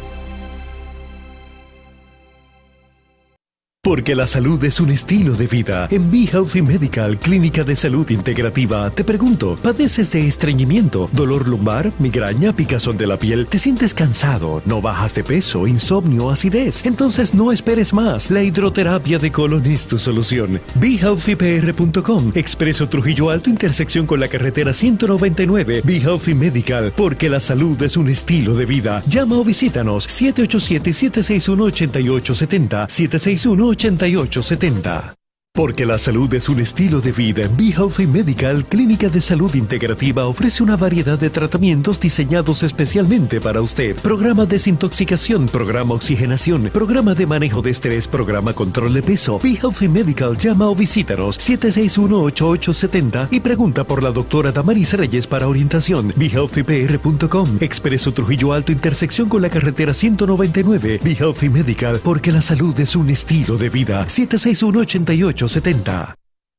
[3.90, 5.88] Porque la salud es un estilo de vida.
[5.90, 11.90] En Be Healthy Medical, Clínica de Salud Integrativa, te pregunto, ¿padeces de estreñimiento, dolor lumbar,
[11.98, 13.48] migraña, picazón de la piel?
[13.48, 14.62] ¿Te sientes cansado?
[14.64, 16.86] ¿No bajas de peso, insomnio, acidez?
[16.86, 18.30] Entonces no esperes más.
[18.30, 20.60] La hidroterapia de colon es tu solución.
[20.76, 25.82] BeHealthyPR.com, Expreso Trujillo Alto, intersección con la carretera 199.
[25.84, 29.02] Be Healthy Medical, porque la salud es un estilo de vida.
[29.08, 35.19] Llama o visítanos 787-761-8870, 761 8870.
[35.52, 37.50] Porque la salud es un estilo de vida.
[37.58, 43.60] Be Healthy Medical, Clínica de Salud Integrativa, ofrece una variedad de tratamientos diseñados especialmente para
[43.60, 43.96] usted.
[43.96, 49.40] Programa desintoxicación, programa oxigenación, programa de manejo de estrés, programa control de peso.
[49.42, 55.48] Be Healthy Medical, llama o visítanos 761-8870 y pregunta por la doctora Damaris Reyes para
[55.48, 56.12] orientación.
[56.14, 61.00] BeHealthyPR.com, Expreso Trujillo Alto, intersección con la carretera 199.
[61.02, 64.08] Be Healthy Medical, porque la salud es un estilo de vida.
[64.08, 66.14] 761 88 70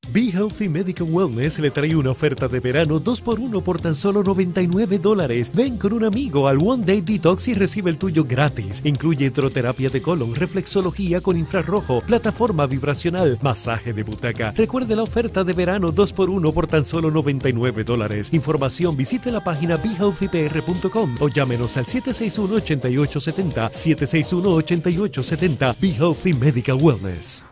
[0.10, 5.00] Be Healthy Medical Wellness le trae una oferta de verano 2x1 por tan solo 99
[5.00, 5.50] dólares.
[5.54, 8.82] Ven con un amigo al One Day Detox y recibe el tuyo gratis.
[8.84, 14.52] Incluye hidroterapia de colon, reflexología con infrarrojo, plataforma vibracional, masaje de butaca.
[14.52, 18.34] Recuerde la oferta de verano 2x1 por tan solo 99 dólares.
[18.34, 23.72] Información visite la página BeHealthyPR.com o llámenos al 761-8870.
[23.72, 25.78] 761-8870.
[25.80, 27.46] Be Healthy Medical Wellness.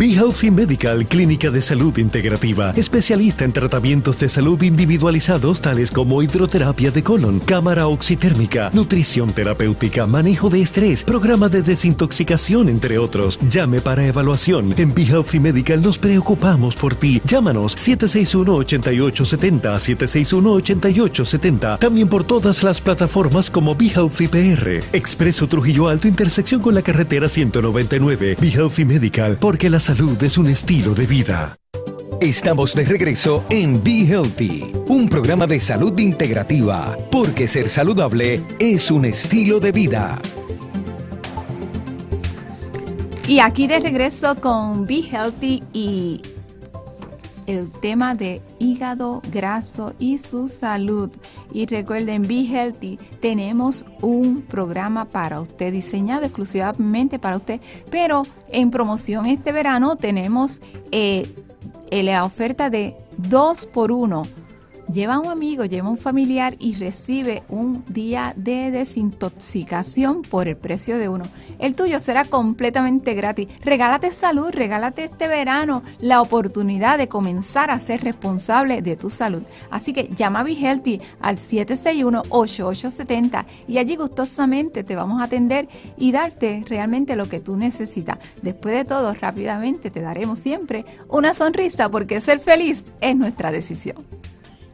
[0.00, 6.22] Be Healthy Medical, clínica de salud integrativa, especialista en tratamientos de salud individualizados tales como
[6.22, 13.38] hidroterapia de colon, cámara oxitérmica, nutrición terapéutica, manejo de estrés, programa de desintoxicación, entre otros.
[13.50, 14.72] Llame para evaluación.
[14.78, 17.20] En Be Healthy Medical nos preocupamos por ti.
[17.26, 19.60] Llámanos 761-8870,
[19.98, 21.78] 761-8870.
[21.78, 24.82] También por todas las plataformas como Be Healthy PR.
[24.94, 28.38] Expreso Trujillo Alto, intersección con la carretera 199.
[28.40, 31.56] Be Healthy Medical, porque la salud es un estilo de vida.
[32.20, 38.92] Estamos de regreso en Be Healthy, un programa de salud integrativa, porque ser saludable es
[38.92, 40.22] un estilo de vida.
[43.26, 46.22] Y aquí de regreso con Be Healthy y
[47.48, 51.10] el tema de hígado graso y su salud.
[51.52, 58.70] Y recuerden, Be Healthy, tenemos un programa para usted, diseñado exclusivamente para usted, pero en
[58.70, 61.26] promoción este verano tenemos eh,
[61.90, 64.39] la oferta de 2 por 1
[64.92, 70.48] lleva a un amigo, lleva a un familiar y recibe un día de desintoxicación por
[70.48, 71.24] el precio de uno.
[71.58, 73.48] El tuyo será completamente gratis.
[73.62, 79.42] Regálate salud, regálate este verano la oportunidad de comenzar a ser responsable de tu salud.
[79.70, 86.12] Así que llama a Healthy al 761-8870 y allí gustosamente te vamos a atender y
[86.12, 88.18] darte realmente lo que tú necesitas.
[88.42, 94.19] Después de todo, rápidamente te daremos siempre una sonrisa porque ser feliz es nuestra decisión.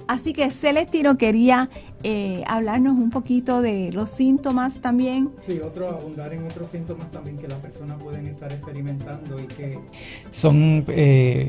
[0.07, 1.69] Así que Celestino quería
[2.03, 5.31] eh, hablarnos un poquito de los síntomas también.
[5.41, 9.79] Sí, otro, abundar en otros síntomas también que las personas pueden estar experimentando y que
[10.31, 11.49] son eh,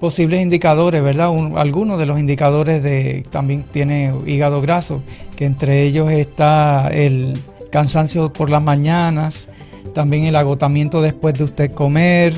[0.00, 1.28] posibles indicadores, ¿verdad?
[1.56, 5.00] algunos de los indicadores de también tiene hígado graso,
[5.36, 7.38] que entre ellos está el
[7.70, 9.48] cansancio por las mañanas,
[9.94, 12.34] también el agotamiento después de usted comer,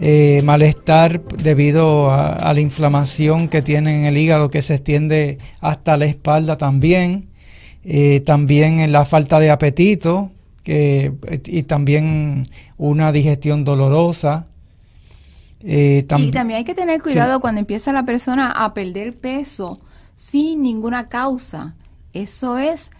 [0.00, 5.96] eh, malestar debido a, la inflamación que tiene en el hígado que se extiende hasta
[5.96, 7.28] la espalda también,
[7.84, 10.30] eh, también en la falta de apetito
[10.64, 12.44] y también
[12.76, 14.46] una digestión dolorosa.
[15.60, 19.78] Eh, y también hay que tener cuidado cuando empieza la persona a perder peso
[20.14, 21.74] sin ninguna causa.
[22.12, 22.90] Eso es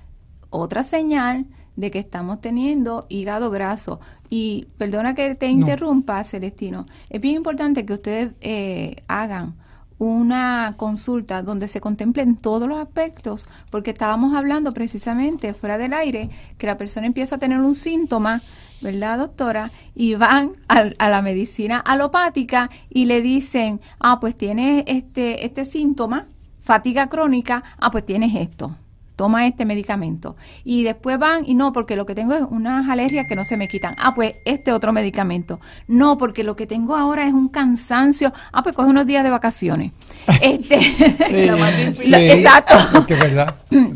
[0.50, 4.00] otra señal de que estamos teniendo hígado graso.
[4.30, 9.54] Y perdona que te interrumpa, Celestino, es bien importante que ustedes eh, hagan
[9.98, 16.28] una consulta donde se contemplen todos los aspectos, porque estábamos hablando precisamente fuera del aire
[16.56, 18.40] que la persona empieza a tener un síntoma,
[18.80, 19.70] ¿verdad, doctora?
[19.94, 25.64] Y van a, a la medicina alopática y le dicen, ah, pues tienes este, este
[25.64, 26.28] síntoma,
[26.60, 28.76] fatiga crónica, ah, pues tienes esto
[29.18, 30.36] toma este medicamento.
[30.62, 33.56] Y después van y no, porque lo que tengo es unas alergias que no se
[33.56, 33.96] me quitan.
[33.98, 35.58] Ah, pues este otro medicamento.
[35.88, 38.32] No, porque lo que tengo ahora es un cansancio.
[38.52, 39.92] Ah, pues coge unos días de vacaciones.
[40.40, 40.76] Este,
[42.32, 42.74] exacto.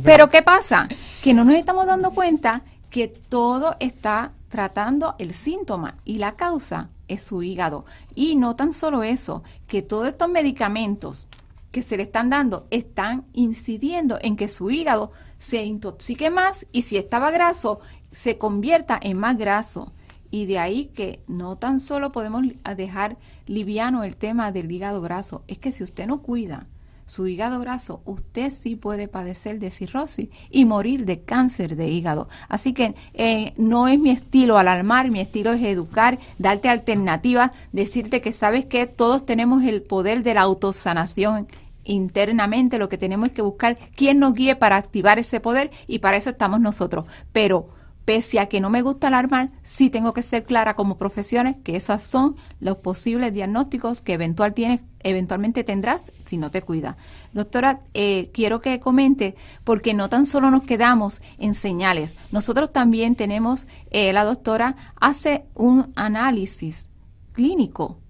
[0.03, 0.89] Pero ¿qué pasa?
[1.23, 6.89] Que no nos estamos dando cuenta que todo está tratando el síntoma y la causa
[7.07, 7.85] es su hígado.
[8.17, 11.29] Y no tan solo eso, que todos estos medicamentos
[11.73, 16.83] que se le están dando están incidiendo en que su hígado se intoxique más y
[16.83, 17.81] si estaba graso,
[18.13, 19.91] se convierta en más graso.
[20.31, 22.45] Y de ahí que no tan solo podemos
[22.77, 26.69] dejar liviano el tema del hígado graso, es que si usted no cuida
[27.07, 32.29] su hígado graso, usted sí puede padecer de cirrosis y morir de cáncer de hígado.
[32.49, 38.23] Así que eh, no es mi estilo alarmar, mi estilo es educar, darte alternativas, decirte
[38.23, 41.49] que sabes que todos tenemos el poder de la autosanación
[41.85, 45.99] internamente lo que tenemos es que buscar quién nos guíe para activar ese poder y
[45.99, 47.07] para eso estamos nosotros.
[47.33, 47.69] Pero
[48.05, 51.77] pese a que no me gusta alarmar, sí tengo que ser clara como profesional que
[51.77, 56.97] esos son los posibles diagnósticos que eventualmente tendrás si no te cuidas.
[57.33, 63.15] Doctora, eh, quiero que comente, porque no tan solo nos quedamos en señales, nosotros también
[63.15, 66.89] tenemos, eh, la doctora hace un análisis
[67.33, 68.02] clínico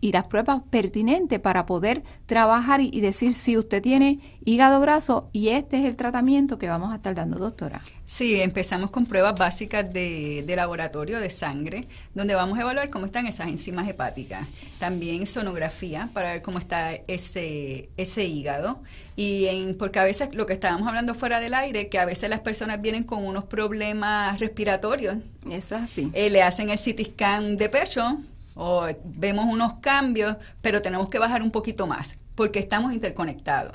[0.00, 5.48] y las pruebas pertinentes para poder trabajar y, decir si usted tiene hígado graso y
[5.48, 7.80] este es el tratamiento que vamos a estar dando, doctora.
[8.04, 13.06] Sí, empezamos con pruebas básicas de, de laboratorio de sangre, donde vamos a evaluar cómo
[13.06, 14.46] están esas enzimas hepáticas.
[14.78, 18.80] También sonografía para ver cómo está ese, ese hígado.
[19.16, 22.30] Y en, porque a veces lo que estábamos hablando fuera del aire, que a veces
[22.30, 25.16] las personas vienen con unos problemas respiratorios.
[25.50, 26.10] Eso es así.
[26.12, 28.18] Eh, le hacen el CT scan de pecho
[28.58, 33.72] o vemos unos cambios, pero tenemos que bajar un poquito más porque estamos interconectados.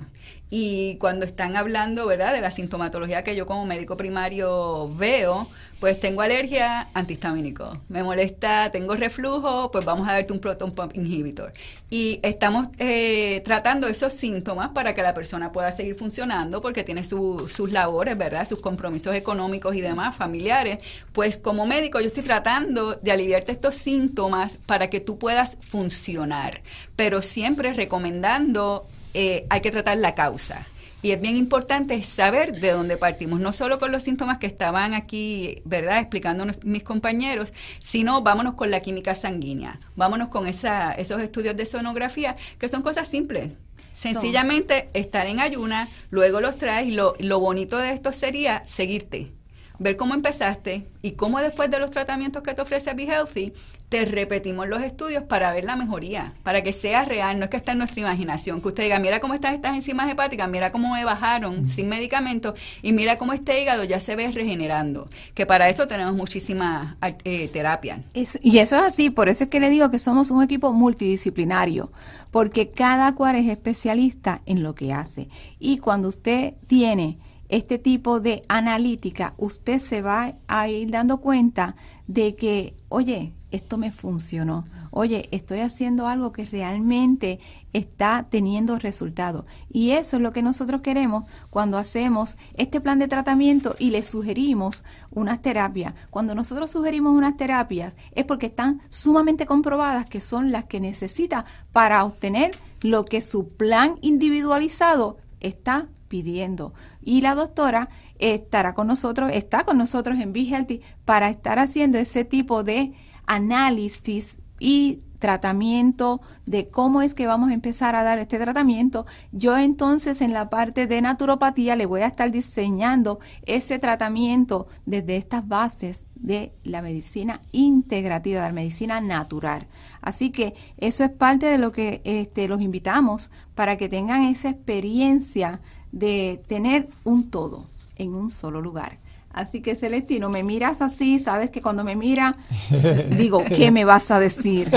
[0.50, 5.50] Y cuando están hablando, ¿verdad?, de la sintomatología que yo como médico primario veo,
[5.84, 7.78] pues tengo alergia, antihistamínico.
[7.90, 11.52] Me molesta, tengo reflujo, pues vamos a darte un proton pump inhibitor.
[11.90, 17.04] Y estamos eh, tratando esos síntomas para que la persona pueda seguir funcionando porque tiene
[17.04, 18.48] sus labores, ¿verdad?
[18.48, 20.78] Sus compromisos económicos y demás, familiares.
[21.12, 26.62] Pues como médico yo estoy tratando de aliviarte estos síntomas para que tú puedas funcionar,
[26.96, 30.66] pero siempre recomendando, eh, hay que tratar la causa
[31.04, 34.94] y es bien importante saber de dónde partimos, no solo con los síntomas que estaban
[34.94, 41.22] aquí, ¿verdad?, explicando mis compañeros, sino vámonos con la química sanguínea, vámonos con esa, esos
[41.22, 43.52] estudios de sonografía, que son cosas simples.
[43.94, 49.32] Sencillamente estar en ayuna, luego los traes y lo, lo bonito de esto sería seguirte
[49.80, 53.54] ver cómo empezaste y cómo después de los tratamientos que te ofrece Be Healthy,
[53.94, 57.58] te repetimos los estudios para ver la mejoría, para que sea real, no es que
[57.58, 60.94] está en nuestra imaginación, que usted diga, mira cómo están estas enzimas hepáticas, mira cómo
[60.96, 65.70] me bajaron sin medicamentos y mira cómo este hígado ya se ve regenerando, que para
[65.70, 68.04] eso tenemos muchísima eh, terapia.
[68.16, 71.92] y eso es así, por eso es que le digo que somos un equipo multidisciplinario,
[72.32, 75.30] porque cada cual es especialista en lo que hace.
[75.60, 77.20] Y cuando usted tiene
[77.54, 81.76] este tipo de analítica, usted se va a ir dando cuenta
[82.08, 84.66] de que, oye, esto me funcionó.
[84.90, 87.40] Oye, estoy haciendo algo que realmente
[87.72, 89.46] está teniendo resultados.
[89.72, 94.02] Y eso es lo que nosotros queremos cuando hacemos este plan de tratamiento y le
[94.02, 94.84] sugerimos
[95.14, 95.94] unas terapias.
[96.10, 101.46] Cuando nosotros sugerimos unas terapias es porque están sumamente comprobadas que son las que necesita
[101.72, 102.50] para obtener
[102.82, 106.74] lo que su plan individualizado está pidiendo.
[107.04, 107.90] Y la doctora
[108.20, 112.94] estará con nosotros, está con nosotros en Be para estar haciendo ese tipo de
[113.26, 119.06] análisis y tratamiento de cómo es que vamos a empezar a dar este tratamiento.
[119.32, 125.16] Yo entonces en la parte de naturopatía le voy a estar diseñando ese tratamiento desde
[125.16, 129.68] estas bases de la medicina integrativa, de la medicina natural.
[130.02, 134.50] Así que eso es parte de lo que este, los invitamos para que tengan esa
[134.50, 135.62] experiencia
[135.94, 137.64] de tener un todo
[137.98, 138.98] en un solo lugar.
[139.32, 142.36] Así que Celestino, me miras así, sabes que cuando me mira,
[143.18, 144.70] digo, ¿qué me vas a decir?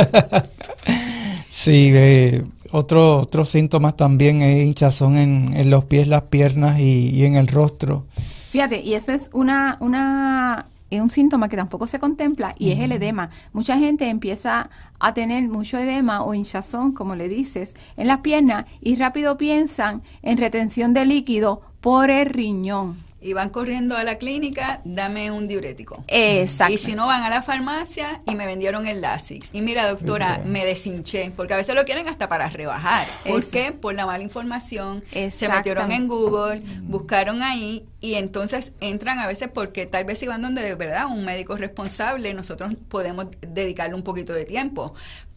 [1.49, 7.37] Sí, eh, otro, otros síntomas también es hinchazón en, los pies, las piernas y, en
[7.37, 8.05] el rostro.
[8.51, 12.81] Fíjate, y eso es una, una es un síntoma que tampoco se contempla y es
[12.81, 13.31] el edema.
[13.53, 18.67] Mucha gente empieza a tener mucho edema o hinchazón, como le dices, en las piernas
[18.81, 24.19] y rápido piensan en retención de líquido por el riñón y van corriendo a la
[24.19, 26.03] clínica, dame un diurético.
[26.09, 26.75] Exacto.
[26.75, 29.51] Y si no van a la farmacia y me vendieron el Lasix.
[29.53, 33.07] Y mira, doctora, me deshinché, porque a veces lo quieren hasta para rebajar.
[33.25, 33.71] ¿Por qué?
[33.71, 35.05] Por la mala información.
[35.31, 40.27] Se metieron en Google, buscaron ahí y entonces entran a veces porque tal vez si
[40.27, 44.93] van donde de verdad un médico responsable, nosotros podemos dedicarle un poquito de tiempo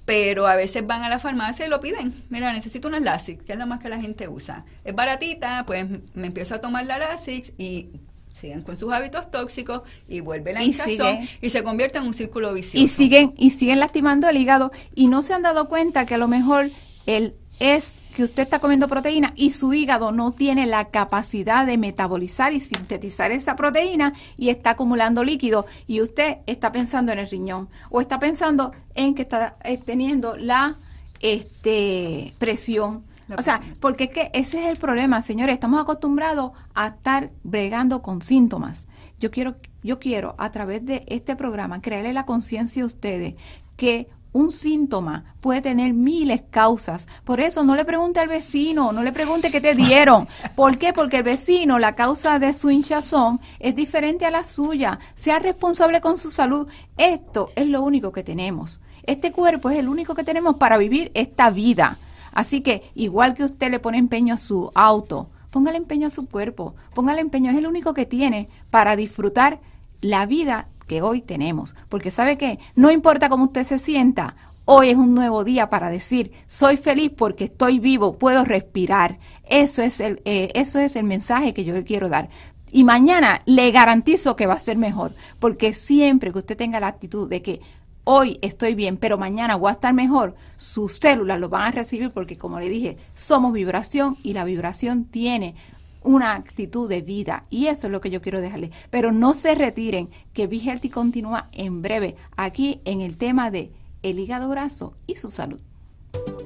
[0.10, 2.24] pero a veces van a la farmacia y lo piden.
[2.30, 4.66] Mira, necesito una Lasix, que es lo más que la gente usa.
[4.84, 5.86] Es baratita, pues
[6.16, 7.90] me empiezo a tomar la Lasix y
[8.34, 12.52] siguen con sus hábitos tóxicos y vuelve la hinchazón y, se convierte en un círculo
[12.54, 12.84] vicioso.
[12.84, 16.18] Y siguen y siguen lastimando el hígado y no se han dado cuenta que a
[16.18, 16.72] lo mejor
[17.06, 21.78] el es que usted está comiendo proteína y su hígado no tiene la capacidad de
[21.78, 27.30] metabolizar y sintetizar esa proteína y está acumulando líquido y usted está pensando en el
[27.30, 30.76] riñón o está pensando en que está eh, teniendo la
[31.22, 33.06] este presión.
[33.38, 38.02] o sea, porque es que ese es el problema, señores, estamos acostumbrados a estar bregando
[38.02, 38.90] con síntomas.
[39.18, 43.36] Yo quiero yo quiero a través de este programa crearle la conciencia a ustedes
[43.78, 47.08] que un síntoma puede tener miles causas.
[47.24, 50.28] Por eso no le pregunte al vecino, no le pregunte qué te dieron.
[50.56, 50.94] ¿Por qué?
[50.94, 55.00] Porque el vecino, la causa de su hinchazón es diferente a la suya.
[55.16, 56.68] Sea responsable con su salud.
[56.98, 58.80] Esto es lo único que tenemos.
[59.04, 61.98] Este cuerpo es el único que tenemos para vivir esta vida.
[62.32, 66.28] Así que igual que usted le pone empeño a su auto, póngale empeño a su
[66.28, 69.60] cuerpo, póngale empeño, es el único que tiene para disfrutar
[70.02, 71.76] la vida que hoy tenemos.
[71.88, 74.36] Porque sabe que no importa cómo usted se sienta,
[74.66, 79.20] hoy es un nuevo día para decir, soy feliz porque estoy vivo, puedo respirar.
[79.48, 82.30] Eso es el, eh, eso es el mensaje que yo le quiero dar.
[82.72, 86.88] Y mañana le garantizo que va a ser mejor, porque siempre que usted tenga la
[86.88, 87.62] actitud de que
[88.04, 92.10] hoy estoy bien, pero mañana voy a estar mejor, sus células lo van a recibir
[92.12, 95.56] porque, como le dije, somos vibración y la vibración tiene
[96.02, 97.46] una actitud de vida.
[97.50, 98.72] Y eso es lo que yo quiero dejarle.
[98.90, 103.72] Pero no se retiren, que Be Healthy continúa en breve aquí en el tema de
[104.04, 105.60] el hígado graso y su salud.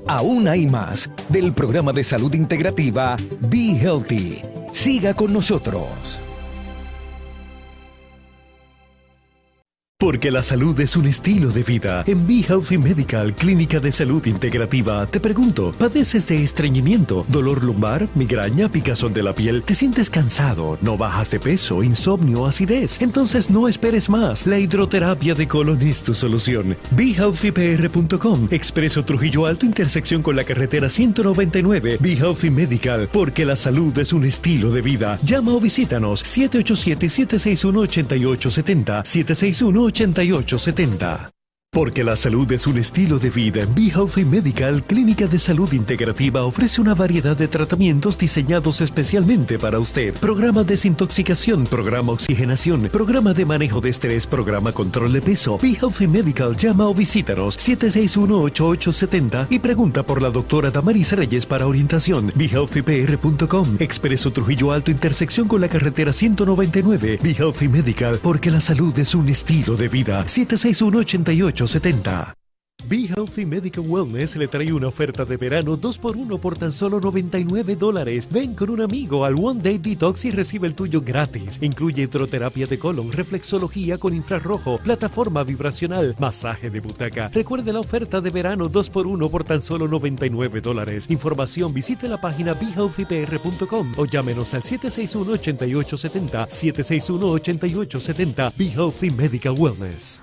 [0.07, 3.15] Aún hay más del programa de salud integrativa
[3.49, 4.41] Be Healthy.
[4.71, 6.19] Siga con nosotros.
[10.03, 12.03] Porque la salud es un estilo de vida.
[12.05, 18.09] En Be Healthy Medical, Clínica de Salud Integrativa, te pregunto, ¿padeces de estreñimiento, dolor lumbar,
[18.13, 19.63] migraña, picazón de la piel?
[19.63, 20.77] ¿Te sientes cansado?
[20.81, 23.01] ¿No bajas de peso, insomnio, acidez?
[23.01, 24.45] Entonces no esperes más.
[24.45, 26.75] La hidroterapia de colon es tu solución.
[26.91, 31.99] BeHealthyPR.com, Expreso Trujillo Alto, intersección con la carretera 199.
[32.01, 35.17] Be Healthy Medical, porque la salud es un estilo de vida.
[35.23, 41.42] Llama o visítanos 787-761-8870, 761 8870.
[41.73, 46.43] Porque la salud es un estilo de vida, Be Healthy Medical, Clínica de Salud Integrativa,
[46.43, 50.13] ofrece una variedad de tratamientos diseñados especialmente para usted.
[50.13, 55.57] Programa de desintoxicación, programa oxigenación, programa de manejo de estrés, programa control de peso.
[55.57, 61.65] Be Healthy Medical, llama o visítanos 761-8870 y pregunta por la doctora Damaris Reyes para
[61.65, 62.31] orientación.
[62.35, 67.17] BeHealthyPR.com, Expreso Trujillo Alto, intersección con la carretera 199.
[67.23, 70.27] Be Healthy Medical, porque la salud es un estilo de vida.
[70.27, 72.35] 761 88 70.
[72.89, 77.77] Be Healthy Medical Wellness le trae una oferta de verano 2x1 por tan solo 99
[77.77, 78.27] dólares.
[78.29, 81.59] Ven con un amigo al One Day Detox y recibe el tuyo gratis.
[81.61, 87.29] Incluye hidroterapia de colon, reflexología con infrarrojo, plataforma vibracional, masaje de butaca.
[87.29, 91.05] Recuerde la oferta de verano 2x1 por tan solo 99 dólares.
[91.09, 96.47] Información visite la página BeHealthyPR.com o llámenos al 761-8870.
[96.49, 98.53] 761-8870.
[98.57, 100.21] Be Healthy Medical Wellness.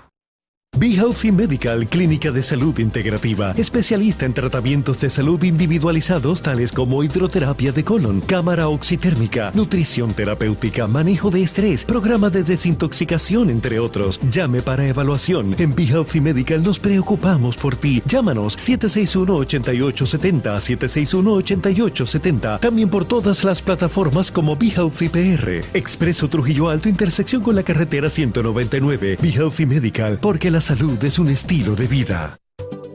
[0.81, 7.05] Be Healthy Medical, clínica de salud integrativa, especialista en tratamientos de salud individualizados tales como
[7.05, 14.19] hidroterapia de colon, cámara oxitérmica, nutrición terapéutica, manejo de estrés, programa de desintoxicación, entre otros.
[14.31, 15.55] Llame para evaluación.
[15.59, 18.03] En Be Healthy Medical nos preocupamos por ti.
[18.07, 22.59] Llámanos 761-8870, 761-8870.
[22.59, 25.63] También por todas las plataformas como Be Healthy PR.
[25.75, 29.19] Expreso Trujillo Alto, intersección con la carretera 199.
[29.21, 32.39] Be Healthy Medical, porque la salud es un estilo de vida.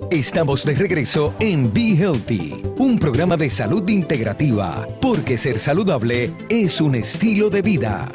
[0.10, 6.80] Estamos de regreso en Be Healthy, un programa de salud integrativa, porque ser saludable es
[6.80, 8.10] un estilo de vida.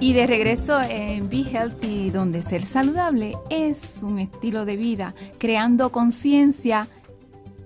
[0.00, 5.90] Y de regreso en Be Healthy, donde ser saludable es un estilo de vida, creando
[5.92, 6.88] conciencia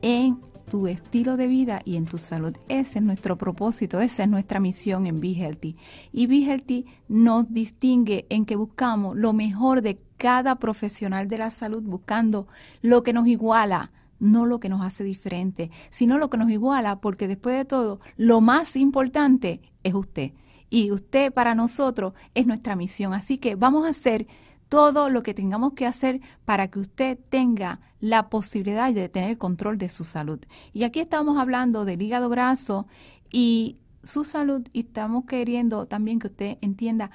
[0.02, 2.54] en tu estilo de vida y en tu salud.
[2.68, 5.76] Ese es nuestro propósito, esa es nuestra misión en Be Healthy.
[6.12, 11.50] Y Be Healthy nos distingue en que buscamos lo mejor de cada profesional de la
[11.50, 12.46] salud, buscando
[12.82, 17.00] lo que nos iguala, no lo que nos hace diferente, sino lo que nos iguala,
[17.00, 20.32] porque después de todo, lo más importante es usted.
[20.70, 23.14] Y usted para nosotros es nuestra misión.
[23.14, 24.26] Así que vamos a hacer
[24.68, 29.78] todo lo que tengamos que hacer para que usted tenga la posibilidad de tener control
[29.78, 30.40] de su salud.
[30.72, 32.86] Y aquí estamos hablando del hígado graso
[33.30, 37.10] y su salud y estamos queriendo también que usted entienda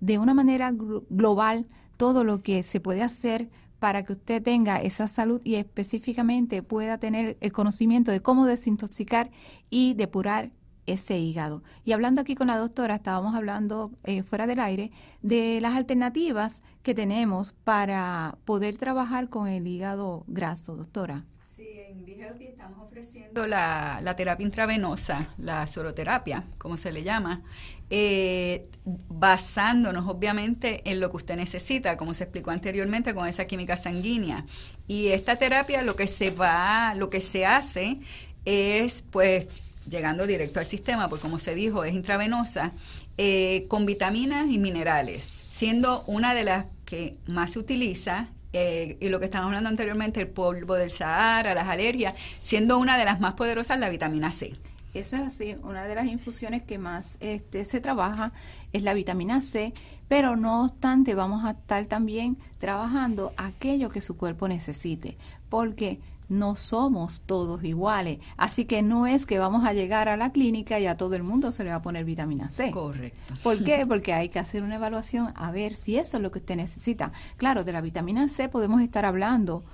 [0.00, 3.48] de una manera global todo lo que se puede hacer
[3.78, 9.30] para que usted tenga esa salud y específicamente pueda tener el conocimiento de cómo desintoxicar
[9.70, 10.50] y depurar
[10.86, 11.62] ese hígado.
[11.84, 14.90] Y hablando aquí con la doctora, estábamos hablando eh, fuera del aire
[15.22, 21.24] de las alternativas que tenemos para poder trabajar con el hígado graso, doctora.
[21.44, 27.42] Sí, en Healthy estamos ofreciendo la, terapia intravenosa, la soroterapia, como se le llama,
[27.88, 33.78] eh, basándonos obviamente en lo que usted necesita, como se explicó anteriormente con esa química
[33.78, 34.44] sanguínea.
[34.86, 38.00] Y esta terapia lo que se va, lo que se hace
[38.44, 39.46] es pues
[39.88, 42.72] llegando directo al sistema, porque como se dijo, es intravenosa,
[43.18, 49.08] eh, con vitaminas y minerales, siendo una de las que más se utiliza eh, y
[49.08, 53.20] lo que estábamos hablando anteriormente, el polvo del Sahara, las alergias, siendo una de las
[53.20, 54.54] más poderosas la vitamina C.
[54.94, 58.32] Eso es así, una de las infusiones que más este, se trabaja
[58.72, 59.74] es la vitamina C,
[60.08, 65.18] pero no obstante vamos a estar también trabajando aquello que su cuerpo necesite,
[65.50, 70.32] porque no somos todos iguales, así que no es que vamos a llegar a la
[70.32, 72.70] clínica y a todo el mundo se le va a poner vitamina C.
[72.70, 73.34] Correcto.
[73.42, 73.86] ¿Por qué?
[73.88, 77.12] Porque hay que hacer una evaluación a ver si eso es lo que usted necesita.
[77.36, 79.64] Claro, de la vitamina C podemos estar hablando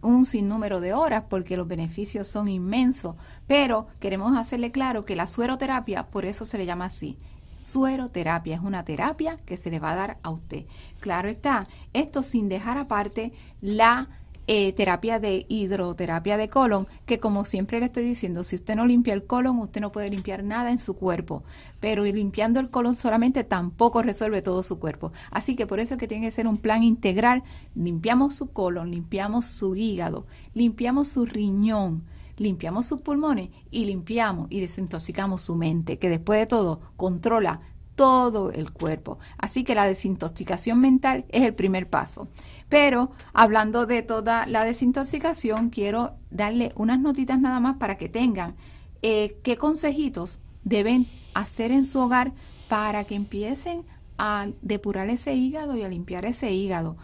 [0.00, 3.16] un sinnúmero de horas porque los beneficios son inmensos,
[3.46, 7.16] pero queremos hacerle claro que la sueroterapia, por eso se le llama así.
[7.56, 10.66] Sueroterapia es una terapia que se le va a dar a usted.
[11.00, 14.08] Claro está, esto sin dejar aparte la
[14.50, 18.86] eh, terapia de hidroterapia de colon, que como siempre le estoy diciendo, si usted no
[18.86, 21.44] limpia el colon, usted no puede limpiar nada en su cuerpo,
[21.80, 25.12] pero limpiando el colon solamente tampoco resuelve todo su cuerpo.
[25.30, 27.42] Así que por eso es que tiene que ser un plan integral.
[27.74, 32.04] Limpiamos su colon, limpiamos su hígado, limpiamos su riñón,
[32.38, 37.60] limpiamos sus pulmones y limpiamos y desintoxicamos su mente, que después de todo controla
[37.98, 39.18] todo el cuerpo.
[39.38, 42.28] Así que la desintoxicación mental es el primer paso.
[42.68, 48.54] Pero hablando de toda la desintoxicación, quiero darle unas notitas nada más para que tengan
[49.02, 52.34] eh, qué consejitos deben hacer en su hogar
[52.68, 53.82] para que empiecen
[54.16, 56.96] a depurar ese hígado y a limpiar ese hígado.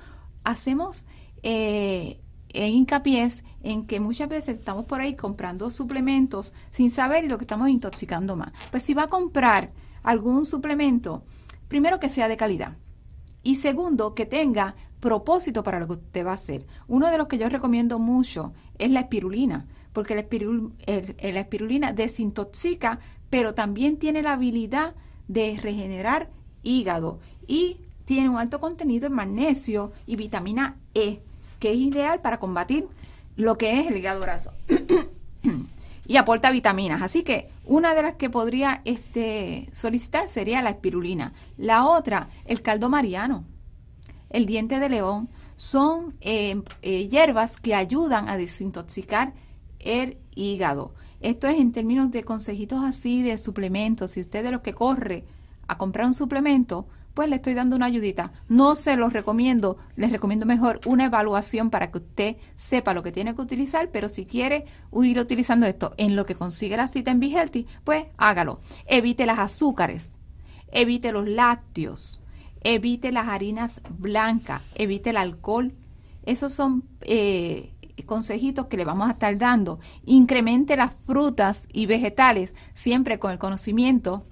[0.45, 1.07] Hacemos
[1.43, 2.21] eh,
[2.55, 3.29] hincapié
[3.63, 8.37] en que muchas veces estamos por ahí comprando suplementos sin saber lo que estamos intoxicando
[8.37, 8.53] más.
[8.71, 11.25] Pues si va a comprar algún suplemento,
[11.69, 12.77] primero que sea de calidad
[13.43, 16.67] y segundo que tenga propósito para lo que usted va a hacer.
[16.89, 23.01] Uno de los que yo recomiendo mucho es la espirulina, porque la, la espirulina desintoxica,
[23.29, 24.95] pero también tiene la habilidad
[25.29, 26.31] de regenerar
[26.63, 31.23] hígado y tiene un alto contenido en magnesio y vitamina E,
[31.65, 32.87] que es ideal para combatir
[33.37, 34.53] lo que es el hígado graso.
[36.07, 37.01] y aporta vitaminas.
[37.01, 41.33] Así que una de las que podría este, solicitar sería la espirulina.
[41.57, 43.45] La otra, el caldo mariano,
[44.29, 49.33] el diente de león, son eh, eh, hierbas que ayudan a desintoxicar
[49.79, 50.93] el hígado.
[51.23, 54.11] Esto es en términos de consejitos así, de suplementos.
[54.11, 55.25] Si usted de los que corre
[55.67, 58.33] a comprar un suplemento, pues le estoy dando una ayudita.
[58.49, 63.13] No se los recomiendo, les recomiendo mejor una evaluación para que usted sepa lo que
[63.13, 64.67] tiene que utilizar, pero si quiere
[65.03, 68.61] ir utilizando esto en lo que consigue la cita en Be pues hágalo.
[68.87, 70.19] Evite las azúcares,
[70.73, 72.21] evite los lácteos,
[72.61, 75.73] evite las harinas blancas, evite el alcohol.
[76.25, 77.75] Esos son eh,
[78.07, 79.79] consejitos que le vamos a estar dando.
[80.05, 84.27] Incremente las frutas y vegetales, siempre con el conocimiento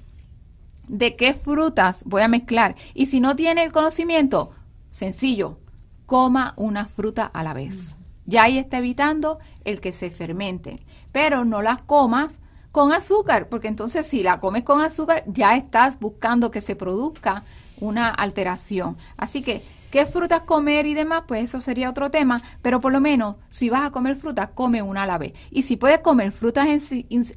[0.92, 2.76] de qué frutas voy a mezclar.
[2.92, 4.50] Y si no tiene el conocimiento,
[4.90, 5.58] sencillo,
[6.04, 7.94] coma una fruta a la vez.
[8.26, 10.84] Ya ahí está evitando el que se fermente.
[11.10, 12.40] Pero no las comas
[12.72, 17.42] con azúcar, porque entonces si la comes con azúcar, ya estás buscando que se produzca
[17.80, 18.98] una alteración.
[19.16, 21.24] Así que, ¿qué frutas comer y demás?
[21.26, 24.82] Pues eso sería otro tema, pero por lo menos si vas a comer frutas, come
[24.82, 25.32] una a la vez.
[25.50, 26.68] Y si puedes comer frutas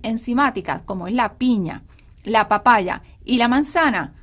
[0.03, 1.83] enzimáticas, como es la piña,
[2.25, 4.13] la papaya y la manzana,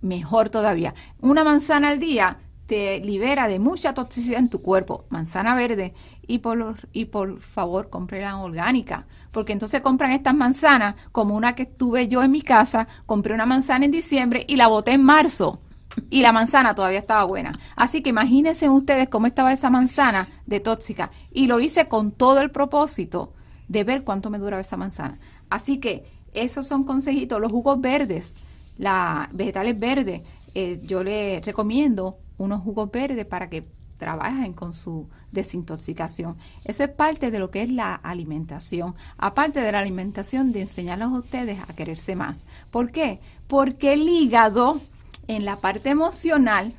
[0.00, 0.94] mejor todavía.
[1.20, 5.04] Una manzana al día te libera de mucha toxicidad en tu cuerpo.
[5.08, 5.94] Manzana verde
[6.26, 9.06] y por, y por favor compre la orgánica.
[9.30, 12.86] Porque entonces compran estas manzanas como una que tuve yo en mi casa.
[13.06, 15.60] Compré una manzana en diciembre y la boté en marzo.
[16.08, 17.52] Y la manzana todavía estaba buena.
[17.76, 21.10] Así que imagínense ustedes cómo estaba esa manzana de tóxica.
[21.30, 23.34] Y lo hice con todo el propósito
[23.68, 25.18] de ver cuánto me duraba esa manzana.
[25.50, 27.40] Así que esos son consejitos.
[27.40, 28.34] Los jugos verdes
[28.78, 30.22] la vegetales verdes,
[30.54, 33.66] eh, yo le recomiendo unos jugos verdes para que
[33.96, 36.36] trabajen con su desintoxicación.
[36.64, 38.96] Eso es parte de lo que es la alimentación.
[39.16, 42.44] Aparte de la alimentación, de enseñarles a ustedes a quererse más.
[42.70, 43.20] ¿Por qué?
[43.46, 44.80] Porque el hígado,
[45.28, 46.74] en la parte emocional,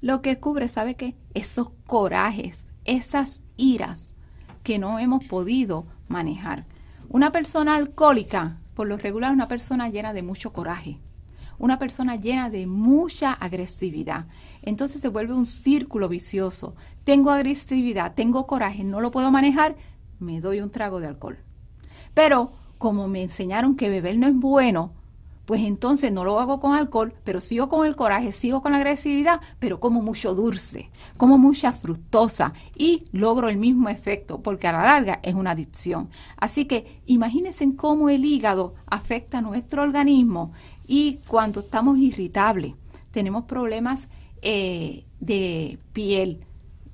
[0.00, 1.14] lo que cubre, ¿sabe qué?
[1.34, 4.14] Esos corajes, esas iras
[4.62, 6.64] que no hemos podido manejar.
[7.10, 10.96] Una persona alcohólica por lo regular una persona llena de mucho coraje,
[11.58, 14.24] una persona llena de mucha agresividad.
[14.62, 16.74] Entonces se vuelve un círculo vicioso.
[17.04, 19.76] Tengo agresividad, tengo coraje, no lo puedo manejar,
[20.18, 21.40] me doy un trago de alcohol.
[22.14, 24.88] Pero como me enseñaron que beber no es bueno,
[25.50, 28.78] pues entonces no lo hago con alcohol, pero sigo con el coraje, sigo con la
[28.78, 34.72] agresividad, pero como mucho dulce, como mucha fructosa y logro el mismo efecto, porque a
[34.72, 36.08] la larga es una adicción.
[36.36, 40.52] Así que imagínense cómo el hígado afecta a nuestro organismo
[40.86, 42.74] y cuando estamos irritables,
[43.10, 44.08] tenemos problemas
[44.42, 46.44] eh, de piel.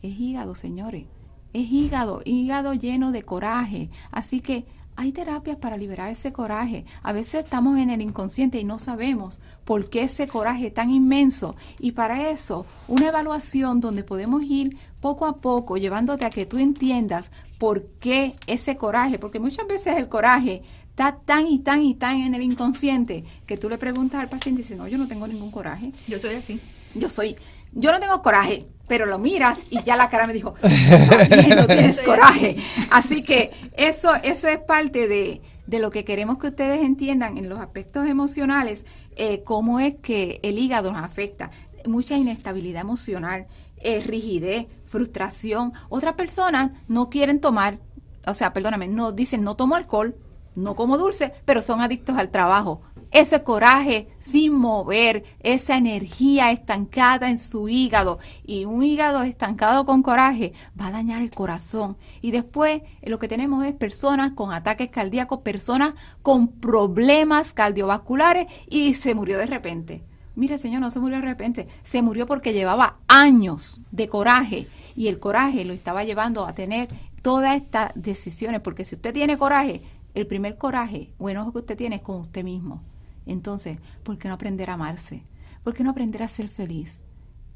[0.01, 1.05] Es hígado, señores.
[1.53, 3.91] Es hígado, hígado lleno de coraje.
[4.13, 4.65] Así que
[4.97, 6.85] hay terapias para liberar ese coraje.
[7.03, 11.55] A veces estamos en el inconsciente y no sabemos por qué ese coraje tan inmenso.
[11.79, 16.59] Y para eso, una evaluación donde podemos ir poco a poco llevándote a que tú
[16.59, 21.95] entiendas por qué ese coraje, porque muchas veces el coraje está tan y tan y
[21.95, 25.07] tan en el inconsciente que tú le preguntas al paciente y dice, no, yo no
[25.07, 25.93] tengo ningún coraje.
[26.09, 26.59] Yo soy así.
[26.95, 27.37] Yo soy,
[27.73, 32.01] yo no tengo coraje, pero lo miras y ya la cara me dijo, no tienes
[32.05, 32.57] coraje.
[32.91, 37.49] Así que eso, eso es parte de, de lo que queremos que ustedes entiendan en
[37.49, 41.51] los aspectos emocionales, eh, cómo es que el hígado nos afecta.
[41.87, 43.47] Mucha inestabilidad emocional,
[43.79, 45.73] eh, rigidez, frustración.
[45.89, 47.79] Otras personas no quieren tomar,
[48.27, 50.17] o sea, perdóname, no dicen no tomo alcohol,
[50.55, 52.81] no como dulce, pero son adictos al trabajo.
[53.11, 60.03] Ese coraje sin mover, esa energía estancada en su hígado y un hígado estancado con
[60.03, 61.97] coraje va a dañar el corazón.
[62.21, 68.47] Y después eh, lo que tenemos es personas con ataques cardíacos, personas con problemas cardiovasculares
[68.69, 70.03] y se murió de repente.
[70.35, 75.09] Mire, señor, no se murió de repente, se murió porque llevaba años de coraje y
[75.09, 76.89] el coraje lo estaba llevando a tener
[77.23, 79.81] todas estas decisiones, porque si usted tiene coraje,
[80.15, 82.83] el primer coraje o enojo que usted tiene es con usted mismo.
[83.27, 85.23] Entonces, ¿por qué no aprender a amarse?
[85.63, 87.03] ¿Por qué no aprender a ser feliz?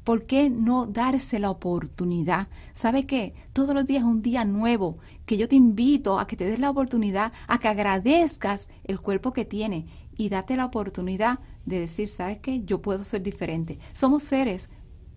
[0.03, 2.47] ¿Por qué no darse la oportunidad?
[2.73, 3.35] ¿Sabe qué?
[3.53, 6.59] Todos los días es un día nuevo que yo te invito a que te des
[6.59, 9.85] la oportunidad, a que agradezcas el cuerpo que tiene
[10.17, 12.63] y date la oportunidad de decir, ¿sabes qué?
[12.63, 13.77] Yo puedo ser diferente.
[13.93, 14.69] Somos seres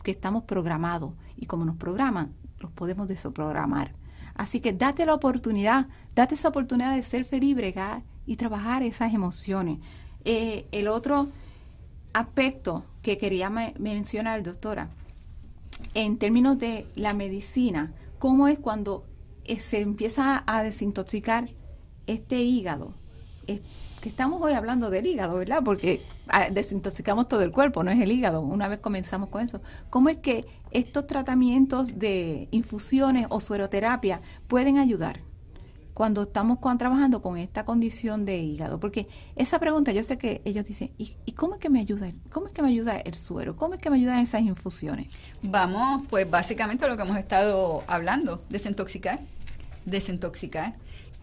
[0.03, 3.95] que estamos programados y como nos programan, los podemos desoprogramar.
[4.35, 9.15] Así que date la oportunidad, date esa oportunidad de ser feliz, bregar y trabajar esas
[9.15, 9.79] emociones.
[10.25, 11.29] Eh, el otro
[12.13, 14.89] aspecto que quería mencionar, doctora,
[15.95, 19.05] en términos de la medicina, ¿cómo es cuando
[19.45, 21.51] eh, se empieza a desintoxicar
[22.07, 22.95] este hígado?
[24.05, 25.63] que estamos hoy hablando del hígado, ¿verdad?
[25.65, 28.43] Porque ah, desintoxicamos todo el cuerpo, no es el hígado.
[28.43, 29.63] Una vez comenzamos con eso.
[29.89, 35.21] ¿Cómo es que estos tratamientos de infusiones o sueroterapia pueden ayudar
[35.95, 38.79] cuando estamos trabajando con esta condición de hígado?
[38.79, 42.11] Porque esa pregunta, yo sé que ellos dicen, ¿y, cómo es que me ayuda?
[42.31, 43.57] ¿Cómo es que me ayuda el suero?
[43.57, 45.09] ¿Cómo es que me ayudan esas infusiones?
[45.43, 49.21] Vamos, pues básicamente a lo que hemos estado hablando, desintoxicar,
[49.87, 50.75] desintoxicar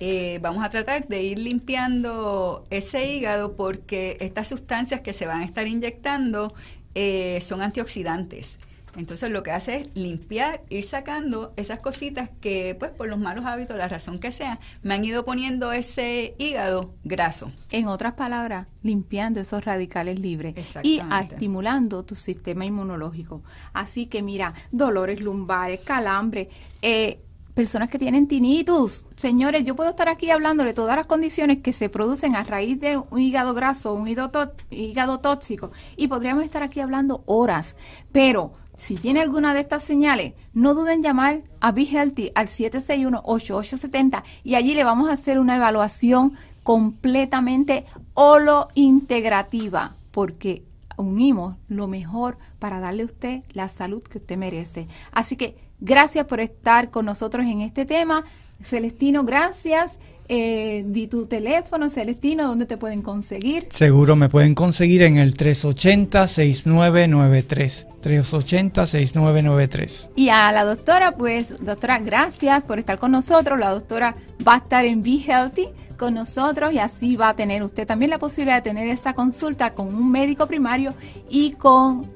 [0.04, 5.42] eh, vamos a tratar de ir limpiando ese hígado porque estas sustancias que se van
[5.42, 6.56] a estar inyectando
[6.96, 8.58] eh, son antioxidantes.
[8.96, 13.46] Entonces lo que hace es limpiar, ir sacando esas cositas que, pues, por los malos
[13.46, 17.52] hábitos, la razón que sea, me han ido poniendo ese hígado graso.
[17.72, 23.42] En otras palabras, limpiando esos radicales libres y estimulando tu sistema inmunológico.
[23.74, 26.50] Así que mira, dolores lumbares, calambre,
[26.82, 27.20] eh,
[27.54, 29.06] personas que tienen tinnitus.
[29.16, 32.80] Señores, yo puedo estar aquí hablando de todas las condiciones que se producen a raíz
[32.80, 37.76] de un hígado graso, un hígado, tóxico, y podríamos estar aquí hablando horas.
[38.12, 42.48] Pero si tiene alguna de estas señales, no duden en llamar a Be Healthy al
[42.48, 50.64] 761-8870 y allí le vamos a hacer una evaluación completamente holo integrativa, porque
[50.98, 54.88] unimos lo mejor para darle a usted la salud que usted merece.
[55.12, 58.24] Así que Gracias por estar con nosotros en este tema.
[58.64, 59.98] Celestino, gracias.
[60.34, 63.68] Eh, di tu teléfono, Celestino, ¿dónde te pueden conseguir?
[63.70, 67.86] Seguro me pueden conseguir en el 380-6993.
[68.02, 70.12] 380-6993.
[70.16, 73.60] Y a la doctora, pues, doctora, gracias por estar con nosotros.
[73.60, 74.16] La doctora
[74.48, 75.68] va a estar en Be Healthy
[75.98, 79.74] con nosotros y así va a tener usted también la posibilidad de tener esa consulta
[79.74, 80.94] con un médico primario
[81.30, 82.10] y con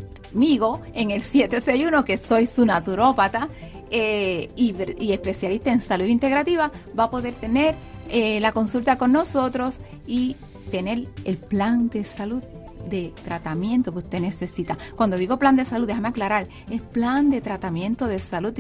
[0.94, 3.48] en el 761, que soy su naturópata
[3.90, 7.76] eh, y, especialista en salud integrativa, va a poder tener
[8.10, 10.36] eh, la consulta con nosotros y
[10.72, 12.42] tener el plan de salud
[12.90, 14.78] de tratamiento que usted necesita.
[14.96, 18.54] Cuando digo plan de salud, déjame aclarar, es plan de tratamiento de salud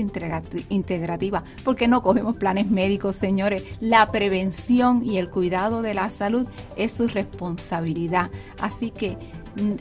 [0.69, 3.63] integrativa, porque no cogemos planes médicos, señores.
[3.79, 8.29] La prevención y el cuidado de la salud es su responsabilidad.
[8.59, 9.17] Así que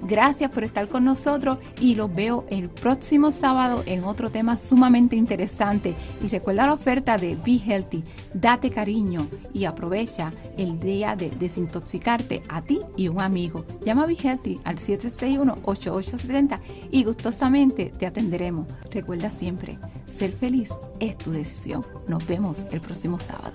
[0.03, 5.17] Gracias por estar con nosotros y los veo el próximo sábado en otro tema sumamente
[5.17, 5.95] interesante.
[6.23, 8.05] Y recuerda la oferta de Be Healthy.
[8.33, 13.65] Date cariño y aprovecha el día de desintoxicarte a ti y un amigo.
[13.85, 16.61] Llama a Be Healthy al 761-8870
[16.91, 18.69] y gustosamente te atenderemos.
[18.91, 20.71] Recuerda siempre, ser feliz
[21.01, 21.85] es tu decisión.
[22.07, 23.55] Nos vemos el próximo sábado.